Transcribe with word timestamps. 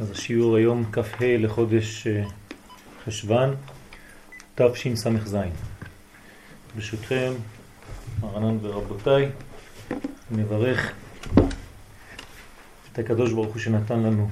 אז 0.00 0.10
השיעור 0.10 0.56
היום 0.56 0.84
כ"ה 0.92 1.36
לחודש 1.38 2.06
אה, 2.06 2.24
חשוון 3.04 3.54
תשס"ז. 4.54 5.36
ברשותכם, 6.74 7.32
מרנן 8.20 8.58
ורבותיי, 8.62 9.28
נברך 10.30 10.92
את 12.92 12.98
הקדוש 12.98 13.32
ברוך 13.32 13.52
הוא 13.52 13.58
שנתן 13.58 14.00
לנו 14.00 14.28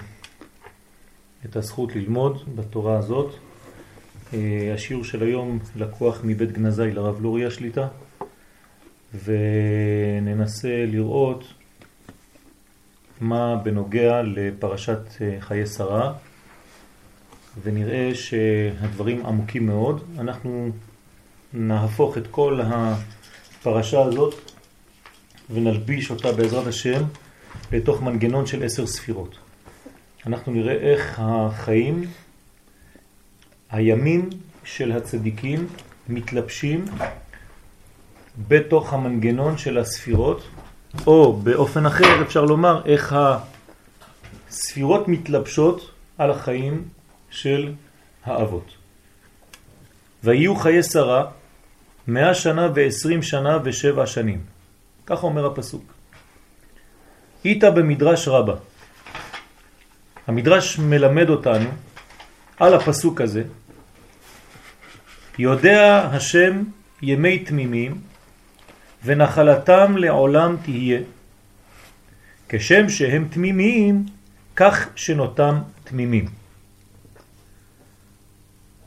את 1.45 1.57
הזכות 1.57 1.97
ללמוד 1.97 2.57
בתורה 2.57 2.99
הזאת. 2.99 3.35
אה, 4.35 4.71
השיעור 4.75 5.05
של 5.05 5.23
היום 5.23 5.59
לקוח 5.77 6.21
מבית 6.25 6.53
גנזי 6.53 6.91
לרב 6.91 7.23
לורי 7.23 7.47
השליטה, 7.47 7.89
וננסה 9.25 10.85
לראות 10.87 11.45
מה 13.21 13.57
בנוגע 13.57 14.23
לפרשת 14.23 15.01
אה, 15.21 15.37
חיי 15.41 15.67
שרה, 15.67 16.13
ונראה 17.63 18.15
שהדברים 18.15 19.27
עמוקים 19.27 19.67
מאוד. 19.67 20.05
אנחנו 20.19 20.71
נהפוך 21.53 22.19
את 22.19 22.27
כל 22.31 22.61
הפרשה 22.65 24.03
הזאת 24.03 24.35
ונלביש 25.51 26.11
אותה 26.11 26.33
בעזרת 26.33 26.67
השם 26.67 27.03
לתוך 27.73 28.03
מנגנון 28.03 28.47
של 28.47 28.65
עשר 28.65 28.87
ספירות. 28.87 29.39
אנחנו 30.27 30.53
נראה 30.53 30.75
איך 30.75 31.21
החיים, 31.23 32.05
הימים 33.71 34.31
של 34.65 34.93
הצדיקים 34.93 35.67
מתלבשים 36.09 36.85
בתוך 38.49 38.93
המנגנון 38.93 39.59
של 39.59 39.79
הספירות 39.79 40.43
או 41.07 41.33
באופן 41.33 41.87
אחר 41.87 42.23
אפשר 42.23 42.45
לומר 42.45 42.83
איך 42.85 43.17
הספירות 44.49 45.09
מתלבשות 45.09 45.91
על 46.19 46.31
החיים 46.31 46.89
של 47.31 47.73
האבות. 48.25 48.75
ויהיו 50.25 50.57
חיי 50.57 50.83
שרה 50.83 51.25
מאה 52.07 52.35
שנה 52.35 52.69
ועשרים 52.75 53.23
שנה 53.23 53.59
ושבע 53.65 54.07
שנים. 54.07 54.41
כך 55.07 55.25
אומר 55.25 55.47
הפסוק. 55.47 55.93
איתה 57.45 57.71
במדרש 57.71 58.29
רבה. 58.29 58.55
המדרש 60.27 60.79
מלמד 60.79 61.31
אותנו 61.31 61.71
על 62.59 62.75
הפסוק 62.75 63.21
הזה, 63.21 63.43
יודע 65.39 66.09
השם 66.13 66.63
ימי 67.03 67.39
תמימים 67.39 68.01
ונחלתם 69.05 69.97
לעולם 69.97 70.57
תהיה. 70.63 71.01
כשם 72.49 72.89
שהם 72.89 73.29
תמימים, 73.31 74.07
כך 74.57 74.89
שנותם 74.97 75.59
תמימים. 75.85 76.29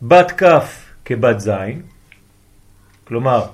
בת 0.02 0.32
כף 0.32 0.86
כבת 1.06 1.40
זין, 1.40 1.82
כלומר, 3.04 3.46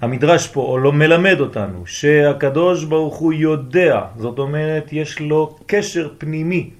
המדרש 0.00 0.48
פה 0.48 0.78
לא 0.82 0.92
מלמד 0.92 1.40
אותנו 1.40 1.86
שהקדוש 1.86 2.84
ברוך 2.84 3.16
הוא 3.16 3.32
יודע, 3.32 4.00
זאת 4.18 4.38
אומרת 4.38 4.92
יש 4.92 5.20
לו 5.20 5.58
קשר 5.66 6.08
פנימי, 6.18 6.70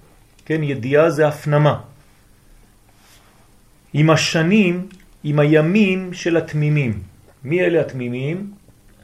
כן, 0.45 0.63
ידיעה 0.63 1.11
זה 1.11 1.29
הפנמה. 1.29 1.81
עם 3.95 4.11
השנים, 4.11 4.89
עם 5.25 5.39
הימים 5.39 6.13
של 6.13 6.37
התמימים. 6.37 7.03
מי 7.45 7.61
אלה 7.61 7.81
התמימים? 7.81 8.53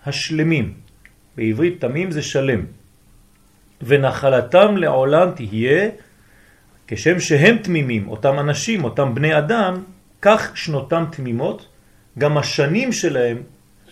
השלמים. 0.07 0.75
בעברית 1.37 1.81
תמים 1.81 2.11
זה 2.11 2.23
שלם. 2.23 2.65
ונחלתם 3.83 4.77
לעולם 4.77 5.31
תהיה, 5.31 5.89
כשם 6.87 7.21
שהם 7.21 7.57
תמימים, 7.57 8.09
אותם 8.09 8.39
אנשים, 8.39 8.85
אותם 8.85 9.15
בני 9.15 9.39
אדם, 9.39 9.83
כך 10.23 10.57
שנותם 10.57 11.05
תמימות, 11.11 11.67
גם 12.19 12.39
השנים 12.39 12.93
שלהם, 12.93 13.43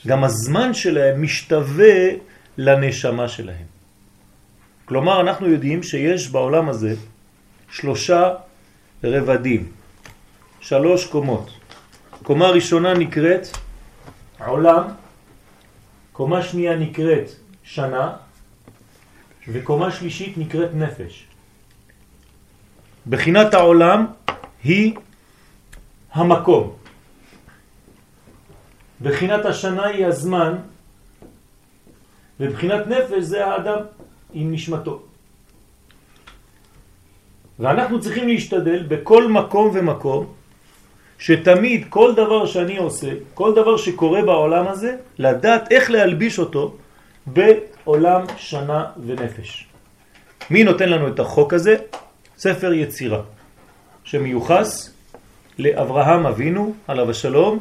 גם 0.07 0.25
הזמן 0.25 0.75
שלהם 0.75 1.23
משתווה 1.23 1.97
לנשמה 2.59 3.29
שלהם. 3.29 3.67
כלומר, 4.85 5.21
אנחנו 5.21 5.49
יודעים 5.49 5.83
שיש 5.83 6.29
בעולם 6.31 6.69
הזה 6.69 6.95
שלושה 7.71 8.35
רבדים, 9.05 9.73
שלוש 10.61 11.07
קומות. 11.07 11.51
קומה 12.23 12.49
ראשונה 12.49 12.95
נקראת 12.95 13.47
עולם, 14.47 14.83
קומה 16.19 16.43
שנייה 16.43 16.77
נקראת 16.77 17.31
שנה, 17.63 18.17
וקומה 19.49 19.91
שלישית 19.91 20.39
נקראת 20.39 20.75
נפש. 20.75 21.27
בחינת 23.07 23.55
העולם 23.55 24.07
היא 24.65 24.95
המקום. 26.13 26.75
בחינת 29.03 29.45
השנה 29.45 29.87
היא 29.87 30.07
הזמן, 30.07 30.59
ובחינת 32.41 32.87
נפש 32.87 33.23
זה 33.23 33.47
האדם 33.47 33.79
עם 34.35 34.53
נשמתו. 34.53 35.03
ואנחנו 37.59 38.01
צריכים 38.01 38.29
להשתדל 38.29 38.91
בכל 38.91 39.31
מקום 39.31 39.71
ומקום 39.75 40.35
שתמיד 41.19 41.87
כל 41.89 42.15
דבר 42.15 42.47
שאני 42.47 42.77
עושה, 42.77 43.11
כל 43.35 43.55
דבר 43.55 43.77
שקורה 43.77 44.23
בעולם 44.23 44.69
הזה, 44.69 44.97
לדעת 45.19 45.73
איך 45.73 45.91
להלביש 45.91 46.39
אותו 46.39 46.77
בעולם 47.27 48.25
שנה 48.37 48.85
ונפש. 49.07 49.67
מי 50.51 50.65
נותן 50.65 50.89
לנו 50.89 51.09
את 51.09 51.21
החוק 51.21 51.55
הזה? 51.55 51.77
ספר 52.39 52.73
יצירה, 52.73 53.21
שמיוחס 54.05 54.95
לאברהם 55.59 56.27
אבינו, 56.27 56.75
עליו 56.89 57.11
השלום, 57.11 57.59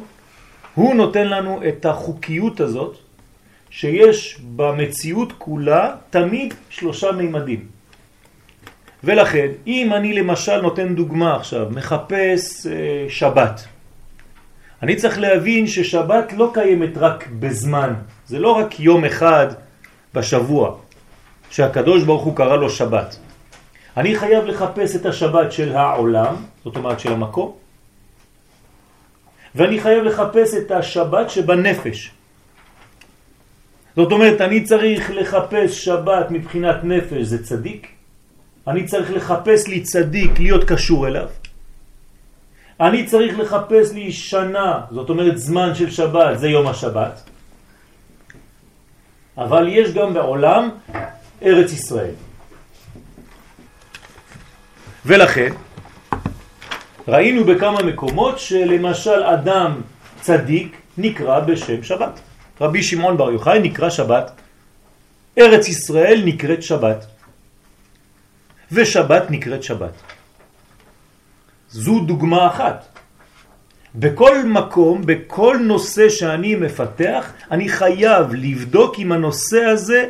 הוא 0.74 0.94
נותן 0.94 1.28
לנו 1.28 1.60
את 1.68 1.86
החוקיות 1.86 2.60
הזאת, 2.60 2.96
שיש 3.70 4.40
במציאות 4.56 5.32
כולה 5.38 5.94
תמיד 6.10 6.54
שלושה 6.70 7.12
מימדים. 7.12 7.77
ולכן, 9.04 9.48
אם 9.66 9.92
אני 9.92 10.12
למשל 10.12 10.60
נותן 10.60 10.94
דוגמה 10.94 11.36
עכשיו, 11.36 11.66
מחפש 11.70 12.66
אה, 12.66 13.06
שבת, 13.08 13.64
אני 14.82 14.96
צריך 14.96 15.18
להבין 15.18 15.66
ששבת 15.66 16.32
לא 16.32 16.50
קיימת 16.54 16.96
רק 16.96 17.28
בזמן, 17.38 17.94
זה 18.26 18.38
לא 18.38 18.52
רק 18.52 18.80
יום 18.80 19.04
אחד 19.04 19.46
בשבוע 20.14 20.76
שהקדוש 21.50 22.04
ברוך 22.04 22.24
הוא 22.24 22.36
קרא 22.36 22.56
לו 22.56 22.70
שבת. 22.70 23.16
אני 23.96 24.16
חייב 24.16 24.44
לחפש 24.44 24.96
את 24.96 25.06
השבת 25.06 25.52
של 25.52 25.76
העולם, 25.76 26.34
זאת 26.64 26.76
אומרת 26.76 27.00
של 27.00 27.12
המקום, 27.12 27.52
ואני 29.54 29.80
חייב 29.80 30.04
לחפש 30.04 30.54
את 30.54 30.70
השבת 30.70 31.30
שבנפש. 31.30 32.10
זאת 33.96 34.12
אומרת, 34.12 34.40
אני 34.40 34.64
צריך 34.64 35.10
לחפש 35.10 35.84
שבת 35.84 36.30
מבחינת 36.30 36.84
נפש, 36.84 37.22
זה 37.22 37.44
צדיק, 37.44 37.97
אני 38.68 38.84
צריך 38.84 39.10
לחפש 39.10 39.68
לי 39.68 39.80
צדיק 39.80 40.38
להיות 40.38 40.64
קשור 40.64 41.08
אליו. 41.08 41.28
אני 42.80 43.06
צריך 43.06 43.38
לחפש 43.38 43.92
לי 43.92 44.12
שנה, 44.12 44.80
זאת 44.90 45.10
אומרת 45.10 45.38
זמן 45.38 45.74
של 45.74 45.90
שבת, 45.90 46.38
זה 46.38 46.48
יום 46.48 46.66
השבת. 46.66 47.20
אבל 49.38 49.68
יש 49.68 49.92
גם 49.92 50.14
בעולם 50.14 50.70
ארץ 51.42 51.72
ישראל. 51.72 52.14
ולכן 55.06 55.52
ראינו 57.08 57.44
בכמה 57.44 57.82
מקומות 57.82 58.38
שלמשל 58.38 59.22
אדם 59.22 59.80
צדיק 60.20 60.76
נקרא 60.98 61.40
בשם 61.40 61.82
שבת. 61.82 62.20
רבי 62.60 62.82
שמעון 62.82 63.16
בר 63.16 63.30
יוחאי 63.30 63.58
נקרא 63.58 63.90
שבת, 63.90 64.30
ארץ 65.38 65.68
ישראל 65.68 66.22
נקראת 66.24 66.62
שבת. 66.62 67.17
ושבת 68.72 69.30
נקראת 69.30 69.62
שבת. 69.62 69.92
זו 71.70 72.00
דוגמה 72.00 72.46
אחת. 72.46 72.98
בכל 73.94 74.44
מקום, 74.44 75.02
בכל 75.06 75.56
נושא 75.62 76.08
שאני 76.08 76.54
מפתח, 76.54 77.32
אני 77.50 77.68
חייב 77.68 78.34
לבדוק 78.34 78.98
אם 78.98 79.12
הנושא 79.12 79.64
הזה 79.64 80.08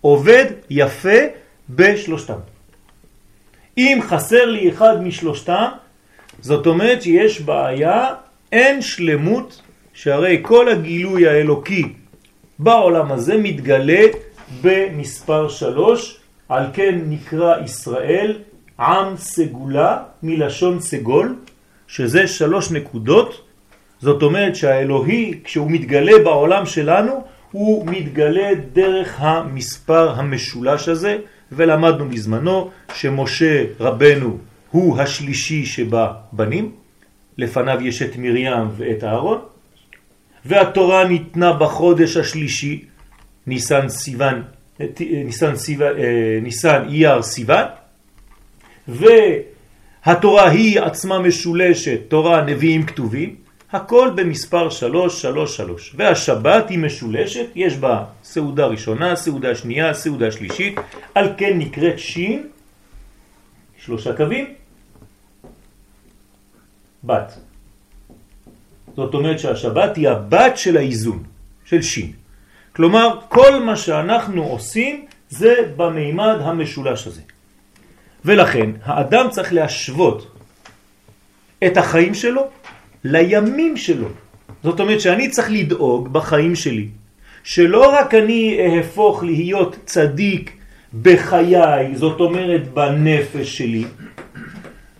עובד 0.00 0.44
יפה 0.70 1.18
בשלושתם. 1.70 2.38
אם 3.78 3.98
חסר 4.08 4.44
לי 4.44 4.68
אחד 4.70 5.02
משלושתם, 5.02 5.68
זאת 6.40 6.66
אומרת 6.66 7.02
שיש 7.02 7.40
בעיה, 7.40 8.14
אין 8.52 8.82
שלמות, 8.82 9.62
שהרי 9.94 10.38
כל 10.42 10.68
הגילוי 10.68 11.28
האלוקי 11.28 11.92
בעולם 12.58 13.12
הזה 13.12 13.36
מתגלה 13.36 14.02
במספר 14.62 15.48
שלוש, 15.48 16.18
על 16.48 16.66
כן 16.72 16.98
נקרא 17.08 17.54
ישראל 17.64 18.38
עם 18.78 19.16
סגולה 19.16 20.02
מלשון 20.22 20.80
סגול, 20.80 21.36
שזה 21.86 22.26
שלוש 22.26 22.70
נקודות, 22.70 23.46
זאת 24.00 24.22
אומרת 24.22 24.56
שהאלוהי 24.56 25.40
כשהוא 25.44 25.70
מתגלה 25.70 26.12
בעולם 26.24 26.66
שלנו 26.66 27.24
הוא 27.52 27.86
מתגלה 27.86 28.50
דרך 28.72 29.16
המספר 29.18 30.10
המשולש 30.10 30.88
הזה, 30.88 31.18
ולמדנו 31.52 32.08
בזמנו 32.08 32.70
שמשה 32.94 33.64
רבנו 33.80 34.38
הוא 34.70 34.98
השלישי 34.98 35.66
שבבנים, 35.66 36.72
לפניו 37.38 37.78
יש 37.82 38.02
את 38.02 38.16
מרים 38.16 38.68
ואת 38.76 39.04
אהרון, 39.04 39.40
והתורה 40.44 41.04
ניתנה 41.04 41.52
בחודש 41.52 42.16
השלישי, 42.16 42.84
ניסן 43.46 43.88
סיוון, 43.88 44.42
ניסן, 45.00 45.56
סיוון, 45.56 45.92
ניסן 46.42 46.82
אייר 46.88 47.22
סיוון, 47.22 47.64
והתורה 48.88 50.48
היא 50.50 50.80
עצמה 50.80 51.18
משולשת, 51.18 52.00
תורה, 52.08 52.44
נביאים, 52.44 52.86
כתובים, 52.86 53.36
הכל 53.72 54.10
במספר 54.14 54.70
333. 54.70 55.94
והשבת 55.96 56.70
היא 56.70 56.78
משולשת, 56.78 57.46
יש 57.54 57.76
בה 57.76 58.04
סעודה 58.24 58.66
ראשונה, 58.66 59.16
סעודה 59.16 59.54
שנייה, 59.54 59.94
סעודה 59.94 60.32
שלישית, 60.32 60.74
על 61.14 61.32
כן 61.36 61.58
נקראת 61.58 61.98
שין, 61.98 62.48
שלושה 63.78 64.16
קווים, 64.16 64.54
בת. 67.04 67.38
זאת 68.96 69.14
אומרת 69.14 69.38
שהשבת 69.38 69.96
היא 69.96 70.08
הבת 70.08 70.56
של 70.56 70.76
האיזון, 70.76 71.22
של 71.64 71.82
שין. 71.82 72.12
כלומר, 72.76 73.18
כל 73.28 73.62
מה 73.62 73.76
שאנחנו 73.76 74.42
עושים 74.44 75.04
זה 75.30 75.54
במימד 75.76 76.36
המשולש 76.40 77.06
הזה. 77.06 77.20
ולכן 78.24 78.70
האדם 78.84 79.26
צריך 79.30 79.52
להשוות 79.52 80.36
את 81.66 81.76
החיים 81.76 82.14
שלו 82.14 82.42
לימים 83.04 83.76
שלו. 83.76 84.08
זאת 84.62 84.80
אומרת 84.80 85.00
שאני 85.00 85.30
צריך 85.30 85.50
לדאוג 85.50 86.12
בחיים 86.12 86.54
שלי, 86.54 86.88
שלא 87.44 87.92
רק 87.92 88.14
אני 88.14 88.58
אהפוך 88.60 89.22
להיות 89.22 89.76
צדיק 89.84 90.52
בחיי, 91.02 91.96
זאת 91.96 92.20
אומרת 92.20 92.68
בנפש 92.74 93.58
שלי, 93.58 93.84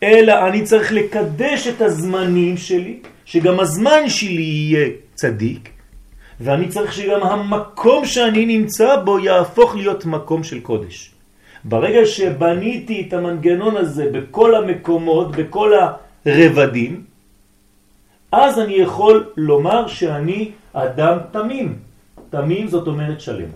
אלא 0.02 0.48
אני 0.48 0.62
צריך 0.62 0.92
לקדש 0.92 1.66
את 1.66 1.80
הזמנים 1.80 2.56
שלי, 2.56 2.98
שגם 3.24 3.60
הזמן 3.60 4.08
שלי 4.08 4.42
יהיה 4.42 4.88
צדיק, 5.14 5.75
ואני 6.40 6.68
צריך 6.68 6.92
שגם 6.92 7.22
המקום 7.22 8.06
שאני 8.06 8.46
נמצא 8.46 8.96
בו 9.04 9.18
יהפוך 9.18 9.74
להיות 9.74 10.06
מקום 10.06 10.44
של 10.44 10.60
קודש. 10.60 11.12
ברגע 11.64 12.06
שבניתי 12.06 13.06
את 13.08 13.12
המנגנון 13.12 13.76
הזה 13.76 14.10
בכל 14.12 14.54
המקומות, 14.54 15.36
בכל 15.36 15.72
הרבדים, 16.26 17.04
אז 18.32 18.58
אני 18.58 18.74
יכול 18.74 19.26
לומר 19.36 19.86
שאני 19.88 20.50
אדם 20.72 21.18
תמים. 21.32 21.78
תמים 22.30 22.68
זאת 22.68 22.86
אומרת 22.86 23.20
שלם. 23.20 23.48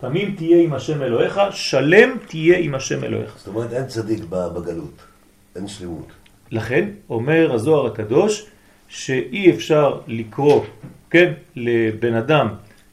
תמים 0.00 0.34
תהיה 0.36 0.62
עם 0.62 0.72
השם 0.72 1.02
אלוהיך, 1.02 1.40
שלם 1.50 2.16
תהיה 2.26 2.58
עם 2.58 2.74
השם 2.74 3.04
אלוהיך. 3.04 3.34
זאת 3.38 3.46
אומרת 3.46 3.72
אין 3.72 3.86
צדיק 3.86 4.24
בגלות, 4.30 4.96
אין 5.56 5.68
שלמות. 5.68 6.08
לכן 6.50 6.88
אומר 7.10 7.52
הזוהר 7.54 7.86
הקדוש 7.86 8.46
שאי 8.88 9.50
אפשר 9.50 9.98
לקרוא, 10.06 10.64
כן, 11.12 11.32
לבן 11.56 12.14
אדם, 12.14 12.48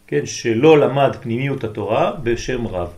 כן, 0.08 0.26
שלא 0.26 0.80
למד 0.80 1.16
פנימיות 1.22 1.64
התורה 1.64 2.12
בשם 2.24 2.68
רב. 2.68 2.90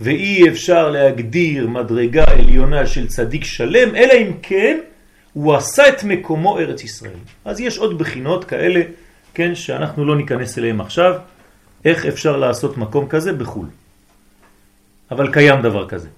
ואי 0.00 0.48
אפשר 0.48 0.90
להגדיר 0.90 1.68
מדרגה 1.68 2.24
עליונה 2.24 2.86
של 2.86 3.08
צדיק 3.08 3.44
שלם, 3.44 3.96
אלא 3.96 4.12
אם 4.12 4.32
כן 4.42 4.78
הוא 5.32 5.54
עשה 5.54 5.88
את 5.88 6.04
מקומו 6.04 6.58
ארץ 6.58 6.84
ישראל. 6.84 7.20
אז 7.44 7.60
יש 7.60 7.78
עוד 7.78 7.98
בחינות 7.98 8.44
כאלה, 8.44 8.80
כן, 9.34 9.54
שאנחנו 9.54 10.04
לא 10.04 10.16
ניכנס 10.16 10.58
אליהם 10.58 10.80
עכשיו, 10.80 11.14
איך 11.84 12.06
אפשר 12.06 12.36
לעשות 12.36 12.76
מקום 12.76 13.08
כזה 13.08 13.32
בחו"ל. 13.32 13.66
אבל 15.10 15.32
קיים 15.32 15.62
דבר 15.62 15.88
כזה. 15.88 16.08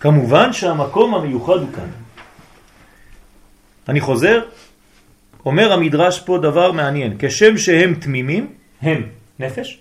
כמובן 0.00 0.52
שהמקום 0.52 1.14
המיוחד 1.14 1.58
הוא 1.58 1.68
כאן. 1.74 1.90
אני 3.88 4.00
חוזר, 4.00 4.40
אומר 5.46 5.72
המדרש 5.72 6.20
פה 6.20 6.38
דבר 6.38 6.72
מעניין, 6.72 7.16
כשם 7.18 7.58
שהם 7.58 7.94
תמימים, 7.94 8.52
הם 8.82 9.02
נפש, 9.38 9.78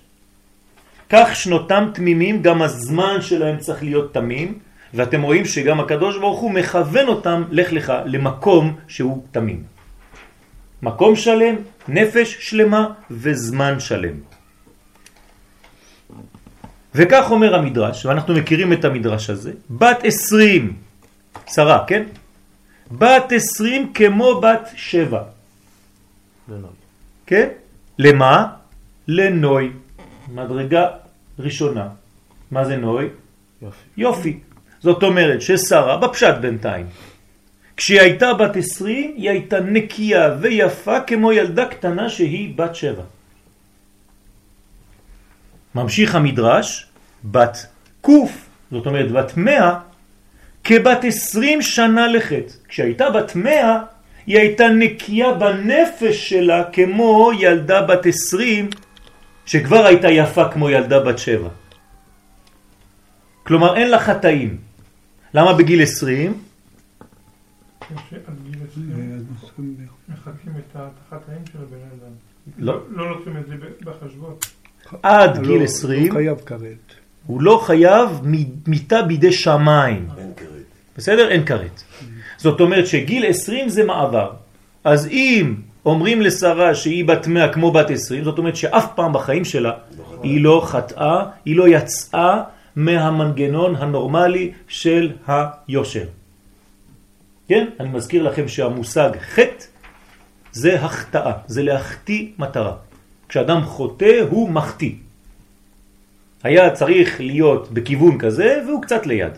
כך 1.09 1.35
שנותם 1.35 1.89
תמימים, 1.94 2.41
גם 2.41 2.61
הזמן 2.61 3.21
שלהם 3.21 3.57
צריך 3.57 3.83
להיות 3.83 4.13
תמים, 4.13 4.59
ואתם 4.94 5.21
רואים 5.21 5.45
שגם 5.45 5.79
הקדוש 5.79 6.17
ברוך 6.17 6.39
הוא 6.39 6.51
מכוון 6.51 7.07
אותם, 7.07 7.44
לך 7.51 7.73
לך, 7.73 7.94
למקום 8.06 8.75
שהוא 8.88 9.23
תמים. 9.31 9.63
מקום 10.81 11.15
שלם, 11.15 11.56
נפש 11.88 12.38
שלמה 12.39 12.88
וזמן 13.12 13.79
שלם. 13.79 14.15
וכך 16.95 17.31
אומר 17.31 17.55
המדרש, 17.55 18.05
ואנחנו 18.05 18.33
מכירים 18.33 18.73
את 18.73 18.85
המדרש 18.85 19.29
הזה, 19.29 19.51
בת 19.69 20.00
עשרים, 20.03 20.73
שרה, 21.47 21.83
כן? 21.88 22.03
בת 22.91 23.31
עשרים 23.31 23.94
כמו 23.94 24.41
בת 24.41 24.69
שבע. 24.75 25.38
לנוי. 26.50 26.72
כן? 27.25 27.48
למה? 28.00 28.48
לנוי. 29.07 29.72
מדרגה 30.34 30.88
ראשונה. 31.40 31.88
מה 32.51 32.66
זה 32.66 32.78
נוי? 32.78 33.07
יופי. 33.62 33.78
יופי. 33.98 34.40
זאת 34.80 35.04
אומרת 35.04 35.42
ששרה, 35.42 35.98
בפשט 35.98 36.36
בינתיים, 36.42 36.86
כשהיא 37.78 38.01
הייתה 38.01 38.34
בת 38.34 38.56
עשרים, 38.56 39.13
היא 39.18 39.30
הייתה 39.30 39.60
נקייה 39.60 40.36
ויפה 40.42 41.00
כמו 41.01 41.31
ילדה 41.31 41.66
קטנה 41.66 42.10
שהיא 42.10 42.57
בת 42.57 42.75
שבע. 42.75 43.04
ממשיך 45.75 46.16
המדרש, 46.16 46.88
בת 47.24 47.66
קוף, 48.01 48.50
זאת 48.72 48.86
אומרת 48.86 49.12
בת 49.12 49.38
מאה, 49.38 49.80
כבת 50.63 51.04
עשרים 51.04 51.62
שנה 51.62 52.07
לחטא. 52.07 52.54
כשהייתה 52.68 53.10
בת 53.10 53.36
מאה, 53.36 53.80
היא 54.29 54.37
הייתה 54.37 54.67
נקייה 54.69 55.33
בנפש 55.33 56.29
שלה 56.29 56.63
כמו 56.73 57.31
ילדה 57.39 57.81
בת 57.81 58.05
עשרים, 58.05 58.69
שכבר 59.45 59.85
הייתה 59.85 60.09
יפה 60.09 60.49
כמו 60.49 60.69
ילדה 60.69 60.99
בת 60.99 61.17
שבע. 61.17 61.49
כלומר 63.43 63.75
אין 63.75 63.89
לה 63.89 63.99
חטאים. 63.99 64.57
למה 65.33 65.53
בגיל 65.53 65.81
20? 65.81 66.43
מחכים 70.09 70.53
את 70.57 70.75
החטאים 70.75 71.41
של 71.51 71.57
הבן 71.57 71.77
אדם. 71.77 72.13
לא. 72.57 72.79
לא 72.89 73.09
לוקחים 73.09 73.37
את 73.37 73.45
זה 73.47 73.55
בחשבון. 73.81 74.35
עד 75.03 75.43
גיל 75.43 75.63
20 75.63 76.07
לא 76.07 76.13
חייב 76.13 76.37
כרת. 76.45 76.93
הוא 77.25 77.41
לא 77.41 77.61
חייב 77.65 78.09
מיטה 78.67 79.01
בידי 79.01 79.31
שמיים. 79.31 80.07
אין 80.17 80.31
כרת. 80.35 80.49
בסדר? 80.97 81.29
אין 81.29 81.45
כרת. 81.45 81.83
זאת 82.39 82.60
אומרת 82.62 82.88
שגיל 82.88 83.25
20 83.25 83.69
זה 83.69 83.84
מעבר. 83.84 84.31
אז 84.84 85.08
אם 85.08 85.55
אומרים 85.86 86.22
לשרה 86.22 86.75
שהיא 86.75 87.05
בת 87.05 87.27
100 87.27 87.53
כמו 87.53 87.72
בת 87.72 87.89
20, 87.89 88.24
זאת 88.24 88.38
אומרת 88.38 88.55
שאף 88.55 88.86
פעם 88.96 89.13
בחיים 89.13 89.46
שלה 89.46 89.72
היא 90.24 90.43
לא 90.43 90.62
חטאה, 90.65 91.25
היא 91.46 91.55
לא 91.55 91.67
יצאה 91.67 92.41
מהמנגנון 92.75 93.75
הנורמלי 93.75 94.51
של 94.67 95.12
היושר. 95.27 96.05
כן? 97.48 97.65
אני 97.79 97.89
מזכיר 97.89 98.24
לכם 98.24 98.48
שהמושג 98.48 99.10
חטא 99.19 99.65
זה 100.51 100.81
החטאה, 100.81 101.34
זה 101.48 101.63
להחטיא 101.63 102.27
מטרה. 102.39 102.74
כשאדם 103.29 103.63
חוטא 103.63 104.19
הוא 104.29 104.50
מחטיא. 104.50 104.93
היה 106.43 106.72
צריך 106.72 107.22
להיות 107.22 107.72
בכיוון 107.72 108.17
כזה 108.17 108.62
והוא 108.67 108.81
קצת 108.81 109.05
ליד. 109.05 109.31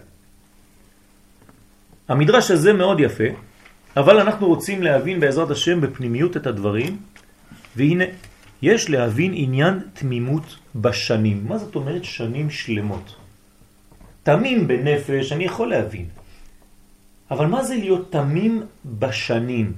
המדרש 2.07 2.51
הזה 2.51 2.73
מאוד 2.73 2.99
יפה, 2.99 3.23
אבל 3.97 4.19
אנחנו 4.19 4.47
רוצים 4.47 4.83
להבין 4.83 5.19
בעזרת 5.19 5.51
השם 5.51 5.81
בפנימיות 5.81 6.37
את 6.37 6.47
הדברים, 6.47 6.97
והנה, 7.75 8.05
יש 8.61 8.89
להבין 8.89 9.31
עניין 9.35 9.79
תמימות 9.93 10.55
בשנים. 10.75 11.45
מה 11.47 11.57
זאת 11.57 11.75
אומרת 11.75 12.03
שנים 12.03 12.49
שלמות? 12.49 13.15
תמים 14.23 14.67
בנפש 14.67 15.31
אני 15.31 15.43
יכול 15.43 15.69
להבין. 15.69 16.05
אבל 17.31 17.45
מה 17.45 17.63
זה 17.63 17.75
להיות 17.75 18.11
תמים 18.11 18.63
בשנים? 18.85 19.73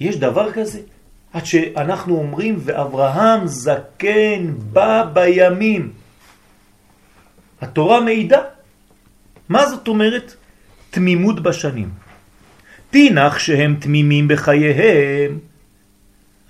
יש 0.00 0.16
דבר 0.16 0.52
כזה? 0.52 0.80
עד 1.32 1.44
שאנחנו 1.46 2.16
אומרים, 2.16 2.56
ואברהם 2.58 3.46
זקן 3.46 4.52
בא 4.72 5.04
בימים. 5.12 5.92
התורה 7.60 8.00
מעידה. 8.00 8.40
מה 9.48 9.66
זאת 9.66 9.88
אומרת 9.88 10.34
תמימות 10.92 11.40
בשנים? 11.40 11.88
תינח 12.90 13.38
שהם 13.38 13.76
תמימים 13.80 14.28
בחייהם. 14.28 15.38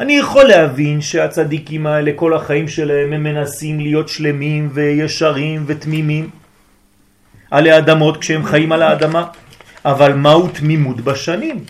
אני 0.01 0.17
יכול 0.17 0.45
להבין 0.45 1.01
שהצדיקים 1.01 1.87
האלה 1.87 2.11
כל 2.17 2.35
החיים 2.35 2.69
שלהם 2.69 3.13
הם 3.13 3.23
מנסים 3.23 3.81
להיות 3.81 4.09
שלמים 4.09 4.69
וישרים 4.73 5.65
ותמימים. 5.67 6.31
על 7.51 7.67
האדמות 7.67 8.17
כשהם 8.17 8.45
חיים 8.45 8.73
על 8.73 8.83
האדמה, 8.83 9.27
אבל 9.85 10.13
מהו 10.13 10.49
תמימות 10.49 11.01
בשנים? 11.01 11.65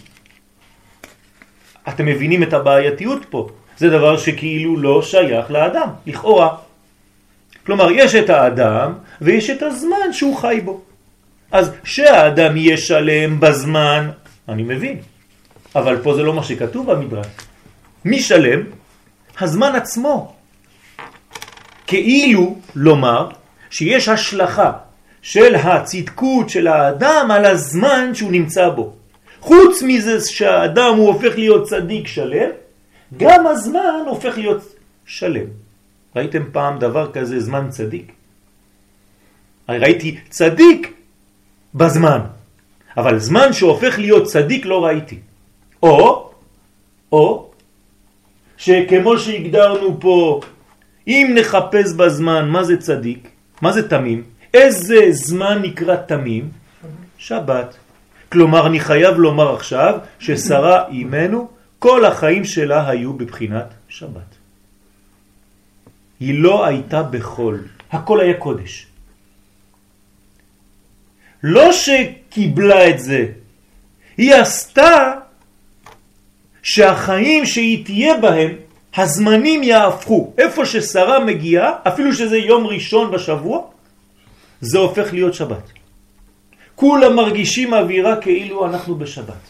אתם 1.89 2.07
מבינים 2.07 2.43
את 2.43 2.53
הבעייתיות 2.53 3.25
פה. 3.31 3.49
זה 3.79 3.91
דבר 3.91 4.17
שכאילו 4.17 4.77
לא 4.77 5.03
שייך 5.03 5.51
לאדם, 5.51 5.89
לכאורה. 6.07 6.57
כלומר, 7.67 7.91
יש 7.91 8.15
את 8.15 8.31
האדם 8.31 8.93
ויש 9.21 9.51
את 9.51 9.63
הזמן 9.63 10.13
שהוא 10.13 10.37
חי 10.37 10.61
בו. 10.65 10.92
אז 11.53 11.71
שהאדם 11.85 12.57
יהיה 12.57 12.77
שלם 12.77 13.41
בזמן, 13.41 14.11
אני 14.49 14.63
מבין. 14.63 14.99
אבל 15.75 16.03
פה 16.03 16.15
זה 16.15 16.23
לא 16.23 16.35
מה 16.35 16.45
שכתוב 16.45 16.93
במדרש. 16.93 17.27
מי 18.05 18.21
שלם? 18.21 18.61
הזמן 19.41 19.75
עצמו. 19.75 20.35
כאילו 21.87 22.59
לומר 22.75 23.29
שיש 23.71 24.09
השלכה 24.09 24.73
של 25.23 25.55
הצדקות 25.55 26.51
של 26.51 26.67
האדם 26.67 27.29
על 27.31 27.45
הזמן 27.45 28.15
שהוא 28.15 28.33
נמצא 28.33 28.69
בו. 28.69 28.97
חוץ 29.41 29.83
מזה 29.83 30.21
שהאדם 30.21 30.97
הוא 30.97 31.13
הופך 31.13 31.39
להיות 31.39 31.69
צדיק 31.69 32.07
שלם, 32.07 32.51
גם 33.17 33.47
הזמן 33.47 34.05
הופך 34.07 34.39
להיות 34.39 34.75
שלם. 35.07 35.47
ראיתם 36.17 36.43
פעם 36.53 36.79
דבר 36.79 37.13
כזה 37.13 37.41
זמן 37.41 37.71
צדיק? 37.71 38.13
ראיתי 39.69 40.19
צדיק 40.29 41.02
בזמן, 41.75 42.21
אבל 42.97 43.19
זמן 43.19 43.53
שהופך 43.53 43.99
להיות 43.99 44.25
צדיק 44.25 44.67
לא 44.67 44.85
ראיתי. 44.85 45.19
או, 45.83 46.31
או, 47.13 47.51
שכמו 48.57 49.19
שהגדרנו 49.19 50.01
פה, 50.01 50.41
אם 51.07 51.33
נחפש 51.35 51.93
בזמן 51.97 52.49
מה 52.49 52.65
זה 52.65 52.77
צדיק, 52.77 53.29
מה 53.63 53.73
זה 53.73 53.89
תמים, 53.89 54.23
איזה 54.55 54.99
זמן 55.11 55.63
נקרא 55.63 55.97
תמים? 55.97 56.51
שבת. 57.19 57.77
כלומר, 58.33 58.67
אני 58.67 58.81
חייב 58.81 59.17
לומר 59.17 59.55
עכשיו 59.55 59.99
ששרה 60.19 60.89
אימנו, 60.89 61.49
כל 61.79 62.05
החיים 62.05 62.45
שלה 62.45 62.89
היו 62.89 63.13
בבחינת 63.13 63.75
שבת. 63.89 64.31
היא 66.21 66.43
לא 66.43 66.67
הייתה 66.67 67.03
בחול, 67.03 67.59
הכל 67.93 68.21
היה 68.21 68.35
קודש. 68.35 68.87
לא 71.43 71.73
שקיבלה 71.73 72.89
את 72.89 73.01
זה, 73.01 73.27
היא 74.17 74.35
עשתה 74.35 75.13
שהחיים 76.63 77.47
שהיא 77.47 77.85
תהיה 77.85 78.19
בהם, 78.19 78.51
הזמנים 78.97 79.63
יהפכו. 79.63 80.33
איפה 80.39 80.67
ששרה 80.67 81.25
מגיעה, 81.25 81.73
אפילו 81.89 82.15
שזה 82.15 82.37
יום 82.37 82.67
ראשון 82.67 83.11
בשבוע, 83.11 83.63
זה 84.61 84.79
הופך 84.79 85.13
להיות 85.13 85.35
שבת. 85.35 85.73
כולם 86.75 87.17
מרגישים 87.17 87.75
אווירה 87.75 88.21
כאילו 88.21 88.67
אנחנו 88.67 88.95
בשבת. 88.95 89.43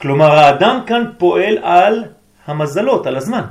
כלומר, 0.00 0.30
האדם 0.30 0.80
כאן 0.86 1.02
פועל 1.18 1.58
על 1.62 2.04
המזלות, 2.46 3.06
על 3.06 3.16
הזמן. 3.16 3.44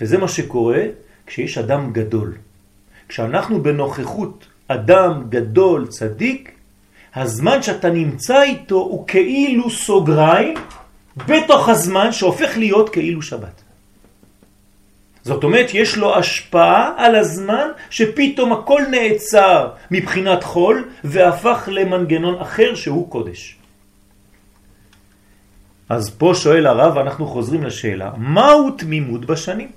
וזה 0.00 0.18
מה 0.18 0.28
שקורה 0.28 0.82
כשיש 1.26 1.58
אדם 1.58 1.92
גדול. 1.92 2.34
כשאנחנו 3.08 3.62
בנוכחות 3.62 4.46
אדם 4.68 5.24
גדול, 5.28 5.86
צדיק, 5.86 6.50
הזמן 7.14 7.62
שאתה 7.62 7.90
נמצא 7.90 8.42
איתו 8.42 8.74
הוא 8.74 9.06
כאילו 9.06 9.70
סוגריים 9.70 10.54
בתוך 11.16 11.68
הזמן 11.68 12.12
שהופך 12.12 12.56
להיות 12.56 12.88
כאילו 12.88 13.22
שבת. 13.22 13.62
זאת 15.22 15.44
אומרת, 15.44 15.66
יש 15.74 15.96
לו 15.96 16.18
השפעה 16.18 16.92
על 16.96 17.14
הזמן 17.14 17.68
שפתאום 17.90 18.52
הכל 18.52 18.82
נעצר 18.90 19.68
מבחינת 19.90 20.44
חול 20.44 20.88
והפך 21.04 21.68
למנגנון 21.72 22.40
אחר 22.40 22.74
שהוא 22.74 23.10
קודש. 23.10 23.56
אז 25.88 26.10
פה 26.10 26.32
שואל 26.34 26.66
הרב, 26.66 26.98
אנחנו 26.98 27.26
חוזרים 27.26 27.64
לשאלה, 27.64 28.10
מהו 28.16 28.70
תמימות 28.70 29.24
בשנים? 29.24 29.70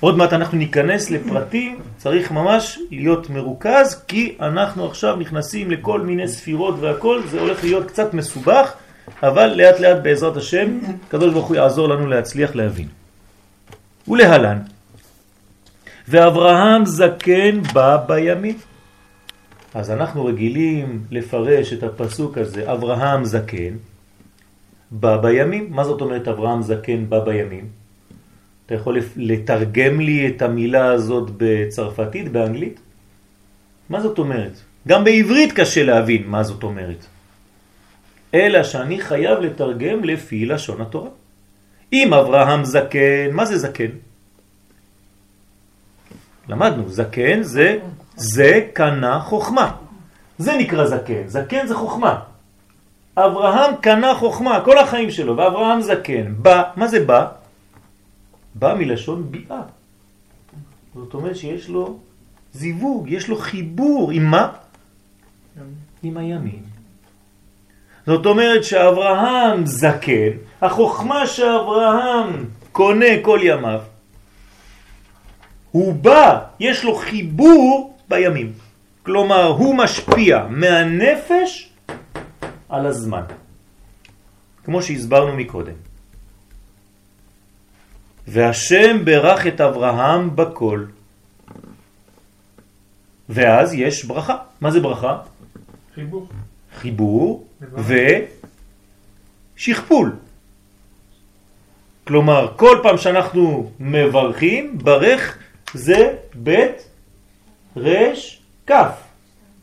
עוד 0.00 0.16
מעט 0.16 0.32
אנחנו 0.32 0.58
ניכנס 0.58 1.10
לפרטים, 1.10 1.78
צריך 1.96 2.30
ממש 2.30 2.78
להיות 2.90 3.30
מרוכז, 3.30 4.04
כי 4.08 4.36
אנחנו 4.40 4.86
עכשיו 4.86 5.16
נכנסים 5.16 5.70
לכל 5.70 6.00
מיני 6.00 6.28
ספירות 6.28 6.74
והכל, 6.80 7.22
זה 7.26 7.40
הולך 7.40 7.64
להיות 7.64 7.86
קצת 7.86 8.14
מסובך, 8.14 8.72
אבל 9.22 9.46
לאט 9.46 9.80
לאט 9.80 9.96
בעזרת 10.02 10.36
השם, 10.36 10.78
קדוש 11.08 11.32
ברוך 11.32 11.46
הוא 11.46 11.56
יעזור 11.56 11.88
לנו 11.88 12.06
להצליח 12.06 12.54
להבין. 12.54 12.88
ולהלן, 14.08 14.58
ואברהם 16.08 16.86
זקן 16.86 17.62
בא 17.72 17.96
בימים. 18.06 18.58
אז 19.74 19.90
אנחנו 19.90 20.24
רגילים 20.24 21.04
לפרש 21.10 21.72
את 21.72 21.82
הפסוק 21.82 22.38
הזה, 22.38 22.72
אברהם 22.72 23.24
זקן 23.24 23.74
בא 24.90 25.16
בימים. 25.16 25.66
מה 25.70 25.84
זאת 25.84 26.00
אומרת 26.00 26.28
אברהם 26.28 26.62
זקן 26.62 27.08
בא 27.08 27.20
בימים? 27.20 27.87
אתה 28.68 28.76
יכול 28.76 28.98
לתרגם 29.16 30.00
לי 30.00 30.28
את 30.28 30.42
המילה 30.42 30.86
הזאת 30.92 31.30
בצרפתית, 31.36 32.32
באנגלית? 32.32 32.80
מה 33.90 34.00
זאת 34.00 34.18
אומרת? 34.18 34.52
גם 34.88 35.04
בעברית 35.04 35.52
קשה 35.52 35.82
להבין 35.84 36.22
מה 36.26 36.42
זאת 36.42 36.62
אומרת. 36.62 37.06
אלא 38.34 38.62
שאני 38.62 39.00
חייב 39.00 39.38
לתרגם 39.38 40.04
לפי 40.04 40.46
לשון 40.46 40.80
התורה. 40.80 41.10
אם 41.92 42.14
אברהם 42.14 42.64
זקן, 42.64 43.30
מה 43.32 43.44
זה 43.44 43.58
זקן? 43.58 43.90
למדנו, 46.48 46.88
זקן 46.88 47.42
זה 47.42 47.78
זה 48.16 48.68
קנה 48.72 49.20
חוכמה. 49.20 49.72
זה 50.38 50.52
נקרא 50.56 50.86
זקן, 50.86 51.22
זקן 51.26 51.66
זה 51.66 51.74
חוכמה. 51.74 52.20
אברהם 53.16 53.76
קנה 53.80 54.14
חוכמה 54.14 54.60
כל 54.64 54.78
החיים 54.78 55.10
שלו, 55.10 55.36
ואברהם 55.36 55.80
זקן. 55.80 56.34
בא, 56.36 56.62
מה 56.76 56.86
זה 56.88 57.04
בא? 57.04 57.47
בא 58.54 58.74
מלשון 58.74 59.30
ביאה. 59.30 59.62
זאת 60.94 61.14
אומרת 61.14 61.36
שיש 61.36 61.68
לו 61.68 61.98
זיווג, 62.52 63.10
יש 63.10 63.28
לו 63.28 63.36
חיבור, 63.36 64.10
עם 64.10 64.24
מה? 64.24 64.52
עם 66.02 66.16
הימין. 66.16 66.62
זאת 68.06 68.26
אומרת 68.26 68.64
שאברהם 68.64 69.66
זקן, 69.66 70.30
החוכמה 70.62 71.26
שאברהם 71.26 72.44
קונה 72.72 73.22
כל 73.22 73.40
ימיו, 73.42 73.80
הוא 75.70 75.94
בא, 75.94 76.40
יש 76.60 76.84
לו 76.84 76.94
חיבור 76.94 77.96
בימים. 78.08 78.52
כלומר, 79.02 79.46
הוא 79.46 79.74
משפיע 79.74 80.46
מהנפש 80.50 81.70
על 82.68 82.86
הזמן. 82.86 83.22
כמו 84.64 84.82
שהסברנו 84.82 85.36
מקודם. 85.36 85.87
והשם 88.30 89.04
ברך 89.04 89.46
את 89.46 89.60
אברהם 89.60 90.36
בכל. 90.36 90.84
ואז 93.28 93.74
יש 93.74 94.04
ברכה. 94.04 94.36
מה 94.60 94.70
זה 94.70 94.80
ברכה? 94.80 95.18
חיבור. 95.94 96.28
חיבור 96.78 97.46
ושכפול. 99.56 100.16
כלומר, 102.06 102.52
כל 102.56 102.78
פעם 102.82 102.98
שאנחנו 102.98 103.70
מברכים, 103.80 104.78
ברך 104.78 105.38
זה 105.74 106.14
בית 106.34 106.88
רש 107.76 108.40
כף. 108.66 108.92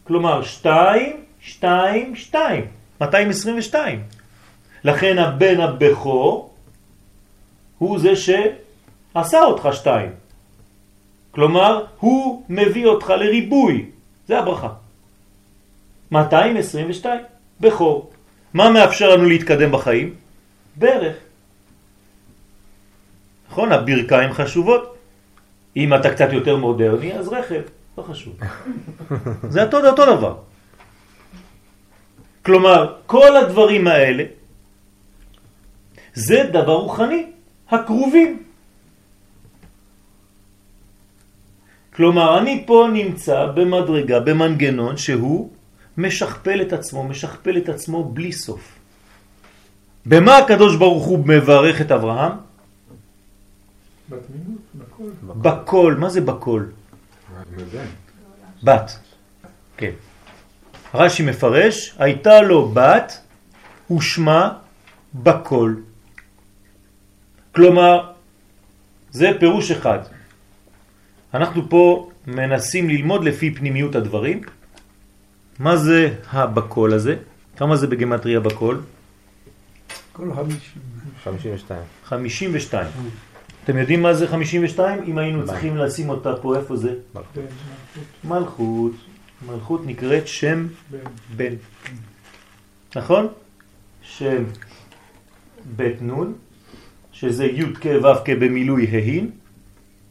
כלומר, 0.03 0.43
שתיים, 0.43 1.23
שתיים, 1.41 2.15
שתיים. 2.15 2.65
222. 3.01 4.03
לכן 4.83 5.17
הבן 5.17 5.59
הבכור 5.59 6.54
הוא 7.85 7.99
זה 7.99 8.15
שעשה 8.15 9.39
אותך 9.43 9.69
שתיים. 9.71 10.11
כלומר, 11.31 11.85
הוא 11.99 12.43
מביא 12.49 12.85
אותך 12.85 13.09
לריבוי. 13.09 13.85
זה 14.27 14.39
הברכה. 14.39 14.69
222, 16.11 17.21
בכור. 17.59 18.09
מה 18.53 18.69
מאפשר 18.69 19.09
לנו 19.09 19.25
להתקדם 19.25 19.71
בחיים? 19.71 20.13
ברך. 20.75 21.15
נכון, 23.49 23.71
הברכיים 23.71 24.33
חשובות. 24.33 24.95
אם 25.75 25.93
אתה 25.93 26.09
קצת 26.09 26.29
יותר 26.31 26.55
מודרני, 26.55 27.13
אז 27.13 27.27
רכב, 27.27 27.61
לא 27.97 28.03
חשוב. 28.03 28.33
זה 29.53 29.63
אותו, 29.63 29.87
אותו 29.87 30.05
דבר. 30.15 30.35
כלומר, 32.45 32.95
כל 33.05 33.37
הדברים 33.37 33.87
האלה 33.87 34.23
זה 36.13 36.49
דבר 36.51 36.73
רוחני. 36.73 37.34
הקרובים. 37.69 38.43
כלומר, 41.95 42.39
אני 42.39 42.63
פה 42.67 42.87
נמצא 42.93 43.45
במדרגה, 43.55 44.19
במנגנון 44.19 44.97
שהוא 44.97 45.49
משכפל 45.97 46.61
את 46.61 46.73
עצמו, 46.73 47.03
משכפל 47.03 47.57
את 47.57 47.69
עצמו 47.69 48.03
בלי 48.03 48.31
סוף. 48.31 48.79
במה 50.05 50.37
הקדוש 50.37 50.75
ברוך 50.75 51.05
הוא 51.05 51.19
מברך 51.19 51.81
את 51.81 51.91
אברהם? 51.91 52.31
בתמימות, 54.09 54.61
בכל. 54.75 55.03
בכל, 55.41 55.95
מה 55.99 56.09
זה 56.09 56.21
בכל? 56.21 56.63
בת, 58.63 58.99
כן. 59.77 59.91
רש"י 60.93 61.23
מפרש, 61.23 61.95
הייתה 61.97 62.41
לו 62.41 62.69
בת 62.73 63.21
ושמה 63.91 64.53
בכל. 65.15 65.73
כלומר, 67.55 68.11
זה 69.11 69.31
פירוש 69.39 69.71
אחד. 69.71 69.99
אנחנו 71.33 71.69
פה 71.69 72.09
מנסים 72.27 72.89
ללמוד 72.89 73.23
לפי 73.23 73.55
פנימיות 73.55 73.95
הדברים. 73.95 74.41
מה 75.59 75.77
זה 75.77 76.15
הבקול 76.31 76.93
הזה? 76.93 77.15
כמה 77.57 77.75
זה 77.75 77.87
בגמטריה 77.87 78.39
בקול? 78.39 78.81
כל 80.13 80.33
חמישים. 80.35 80.81
52. 81.23 81.79
52. 82.05 82.87
אתם 83.63 83.77
יודעים 83.77 84.01
מה 84.01 84.13
זה 84.13 84.27
52? 84.27 85.03
אם 85.07 85.17
היינו? 85.17 85.45
צריכים 85.45 85.77
לשים 85.77 86.09
אותה 86.09 86.35
פה, 86.41 86.55
איפה 86.57 86.75
זה? 86.75 86.93
מלכות, 87.13 87.43
מלכות. 88.23 88.91
מלכות 89.47 89.81
נקראת 89.85 90.27
שם 90.27 90.67
בן. 90.91 90.99
בן. 91.35 91.53
נכון? 92.95 93.27
שם 94.01 94.43
בית 95.75 96.01
נון, 96.01 96.33
שזה 97.15 97.45
י' 97.45 97.73
כ' 97.73 97.85
ו' 98.03 98.25
כ' 98.25 98.29
במילוי 98.29 98.87
ההין. 98.91 99.31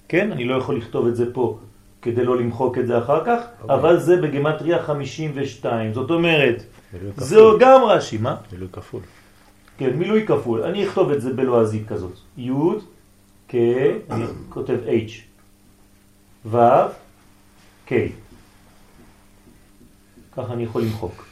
כן? 0.08 0.32
אני 0.32 0.44
לא 0.44 0.54
יכול 0.54 0.76
לכתוב 0.76 1.06
את 1.06 1.16
זה 1.16 1.32
פה 1.32 1.58
כדי 2.02 2.24
לא 2.24 2.36
למחוק 2.36 2.78
את 2.78 2.86
זה 2.86 2.98
אחר 2.98 3.24
כך, 3.24 3.40
אוקיי. 3.62 3.76
אבל 3.76 4.00
זה 4.00 4.16
בגמטריה 4.16 4.82
52. 4.82 5.92
זאת 5.92 6.10
אומרת, 6.10 6.64
מילוי 6.92 7.12
כפול. 7.16 7.60
גם 7.60 7.84
רש"י, 7.84 8.18
מה? 8.18 8.36
מילוי 8.52 8.68
כפול. 8.72 9.00
כן, 9.78 9.96
מילוי 9.96 10.26
כפול. 10.26 10.62
אני 10.62 10.86
אכתוב 10.86 11.10
את 11.10 11.20
זה 11.22 11.32
בלועזית 11.32 11.88
כזאת. 11.88 12.12
י' 12.38 12.50
כ... 13.48 13.54
אני 14.10 14.24
כותב 14.48 14.78
H. 14.86 15.12
ו' 16.46 16.58
K. 17.88 17.92
ככה 20.36 20.52
אני 20.52 20.62
יכול 20.62 20.82
למחוק. 20.82 21.26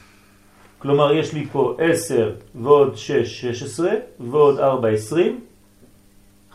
כלומר, 0.79 1.13
יש 1.13 1.33
לי 1.33 1.45
פה 1.51 1.75
10 1.79 2.31
ועוד 2.55 2.97
6, 2.97 3.41
16, 3.41 3.91
ועוד 4.19 4.59
4, 4.59 4.89
20, 4.89 5.39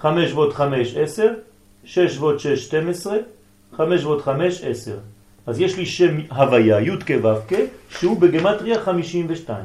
5 0.00 0.32
ועוד 0.32 0.52
5, 0.52 0.96
10, 0.96 1.34
6 1.84 2.18
ועוד 2.18 2.40
6, 2.40 2.64
12, 2.64 3.16
5 3.76 4.04
ועוד 4.04 4.22
5, 4.22 4.64
10. 4.64 4.98
אז 5.46 5.60
יש 5.60 5.76
לי 5.76 5.86
שם 5.86 6.20
הוויה, 6.30 6.80
י' 6.80 6.96
כ' 7.06 7.10
ו' 7.22 7.40
כ', 7.48 7.54
שהוא 7.90 8.20
בגמטריה 8.20 8.80
52. 8.80 9.64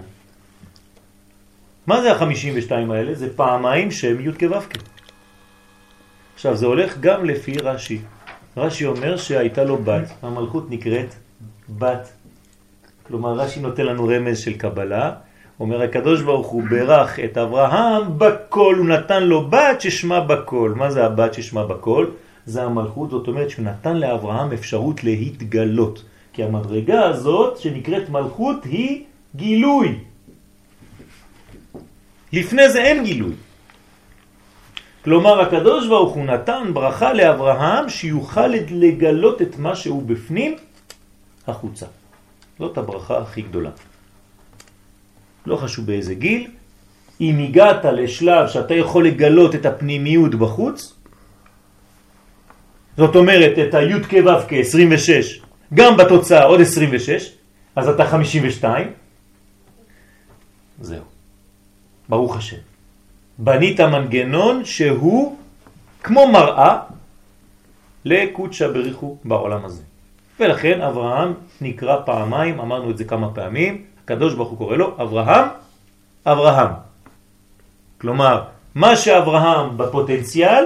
מה 1.87 2.01
זה 2.01 2.11
ה-52 2.13 2.71
האלה? 2.71 3.13
זה 3.13 3.35
פעמיים 3.35 3.91
שם 3.91 4.29
י' 4.29 4.31
כ' 4.31 4.43
ו' 4.43 4.61
כ'. 4.69 4.77
עכשיו, 6.35 6.55
זה 6.55 6.65
הולך 6.65 6.97
גם 6.99 7.25
לפי 7.25 7.57
רש"י. 7.57 8.01
רש"י 8.57 8.85
אומר 8.85 9.17
שהייתה 9.17 9.63
לו 9.63 9.77
בת, 9.77 10.11
המלכות 10.21 10.69
נקראת 10.69 11.15
בת. 11.69 12.09
כלומר, 13.07 13.33
רש"י 13.33 13.59
נותן 13.59 13.85
לנו 13.85 14.07
רמז 14.07 14.39
של 14.39 14.53
קבלה, 14.53 15.11
אומר 15.63 15.81
הקדוש 15.81 16.21
ברוך 16.21 16.47
הוא 16.47 16.63
ברך 16.69 17.19
את 17.19 17.37
אברהם 17.37 18.03
בכל, 18.17 18.75
הוא 18.77 18.85
נתן 18.85 19.23
לו 19.23 19.49
בת 19.49 19.81
ששמה 19.81 20.19
בכל. 20.19 20.73
מה 20.75 20.91
זה 20.91 21.05
הבת 21.05 21.33
ששמה 21.33 21.65
בכל? 21.65 22.05
זה 22.45 22.63
המלכות, 22.63 23.09
זאת 23.09 23.27
אומרת 23.27 23.49
שהוא 23.49 23.65
נתן 23.65 23.97
לאברהם 23.97 24.51
אפשרות 24.51 25.03
להתגלות. 25.03 26.03
כי 26.33 26.43
המדרגה 26.43 27.05
הזאת 27.05 27.57
שנקראת 27.57 28.09
מלכות 28.09 28.63
היא 28.63 29.03
גילוי. 29.35 29.99
לפני 32.33 32.69
זה 32.69 32.83
אין 32.83 33.03
גילוי. 33.03 33.33
כלומר, 35.03 35.41
הקדוש 35.41 35.87
ברוך 35.87 36.13
הוא 36.13 36.25
נתן 36.25 36.63
ברכה 36.73 37.13
לאברהם 37.13 37.89
שיוכל 37.89 38.47
לגלות 38.71 39.41
את 39.41 39.57
מה 39.57 39.75
שהוא 39.75 40.03
בפנים 40.03 40.55
החוצה. 41.47 41.85
זאת 42.59 42.77
הברכה 42.77 43.17
הכי 43.17 43.41
גדולה. 43.41 43.92
לא 45.45 45.55
חשוב 45.55 45.85
באיזה 45.85 46.13
גיל, 46.13 46.47
אם 47.21 47.39
הגעת 47.43 47.85
לשלב 47.85 48.47
שאתה 48.47 48.73
יכול 48.73 49.07
לגלות 49.07 49.55
את 49.55 49.65
הפנימיות 49.65 50.35
בחוץ, 50.35 50.93
זאת 52.97 53.15
אומרת 53.15 53.59
את 53.59 53.73
הי' 53.73 54.03
כ' 54.03 54.13
ו' 54.25 54.47
כ' 54.49 54.53
26, 54.53 55.41
גם 55.73 55.97
בתוצאה 55.97 56.43
עוד 56.43 56.61
26, 56.61 57.31
אז 57.75 57.89
אתה 57.89 58.05
52, 58.05 58.87
זהו. 60.81 61.03
ברוך 62.09 62.37
השם. 62.37 62.57
בנית 63.37 63.79
מנגנון 63.79 64.65
שהוא 64.65 65.37
כמו 66.03 66.27
מראה 66.27 66.79
לקודשא 68.05 68.67
בריחו 68.67 69.17
בעולם 69.25 69.65
הזה. 69.65 69.81
ולכן 70.39 70.81
אברהם 70.81 71.33
נקרא 71.61 71.97
פעמיים, 72.05 72.59
אמרנו 72.59 72.91
את 72.91 72.97
זה 72.97 73.03
כמה 73.03 73.33
פעמים, 73.33 73.85
הקדוש 74.03 74.33
ברוך 74.33 74.49
הוא 74.49 74.57
קורא 74.57 74.75
לו 74.75 74.95
אברהם, 75.01 75.47
אברהם. 76.25 76.71
כלומר, 78.01 78.43
מה 78.75 78.95
שאברהם 78.95 79.77
בפוטנציאל 79.77 80.65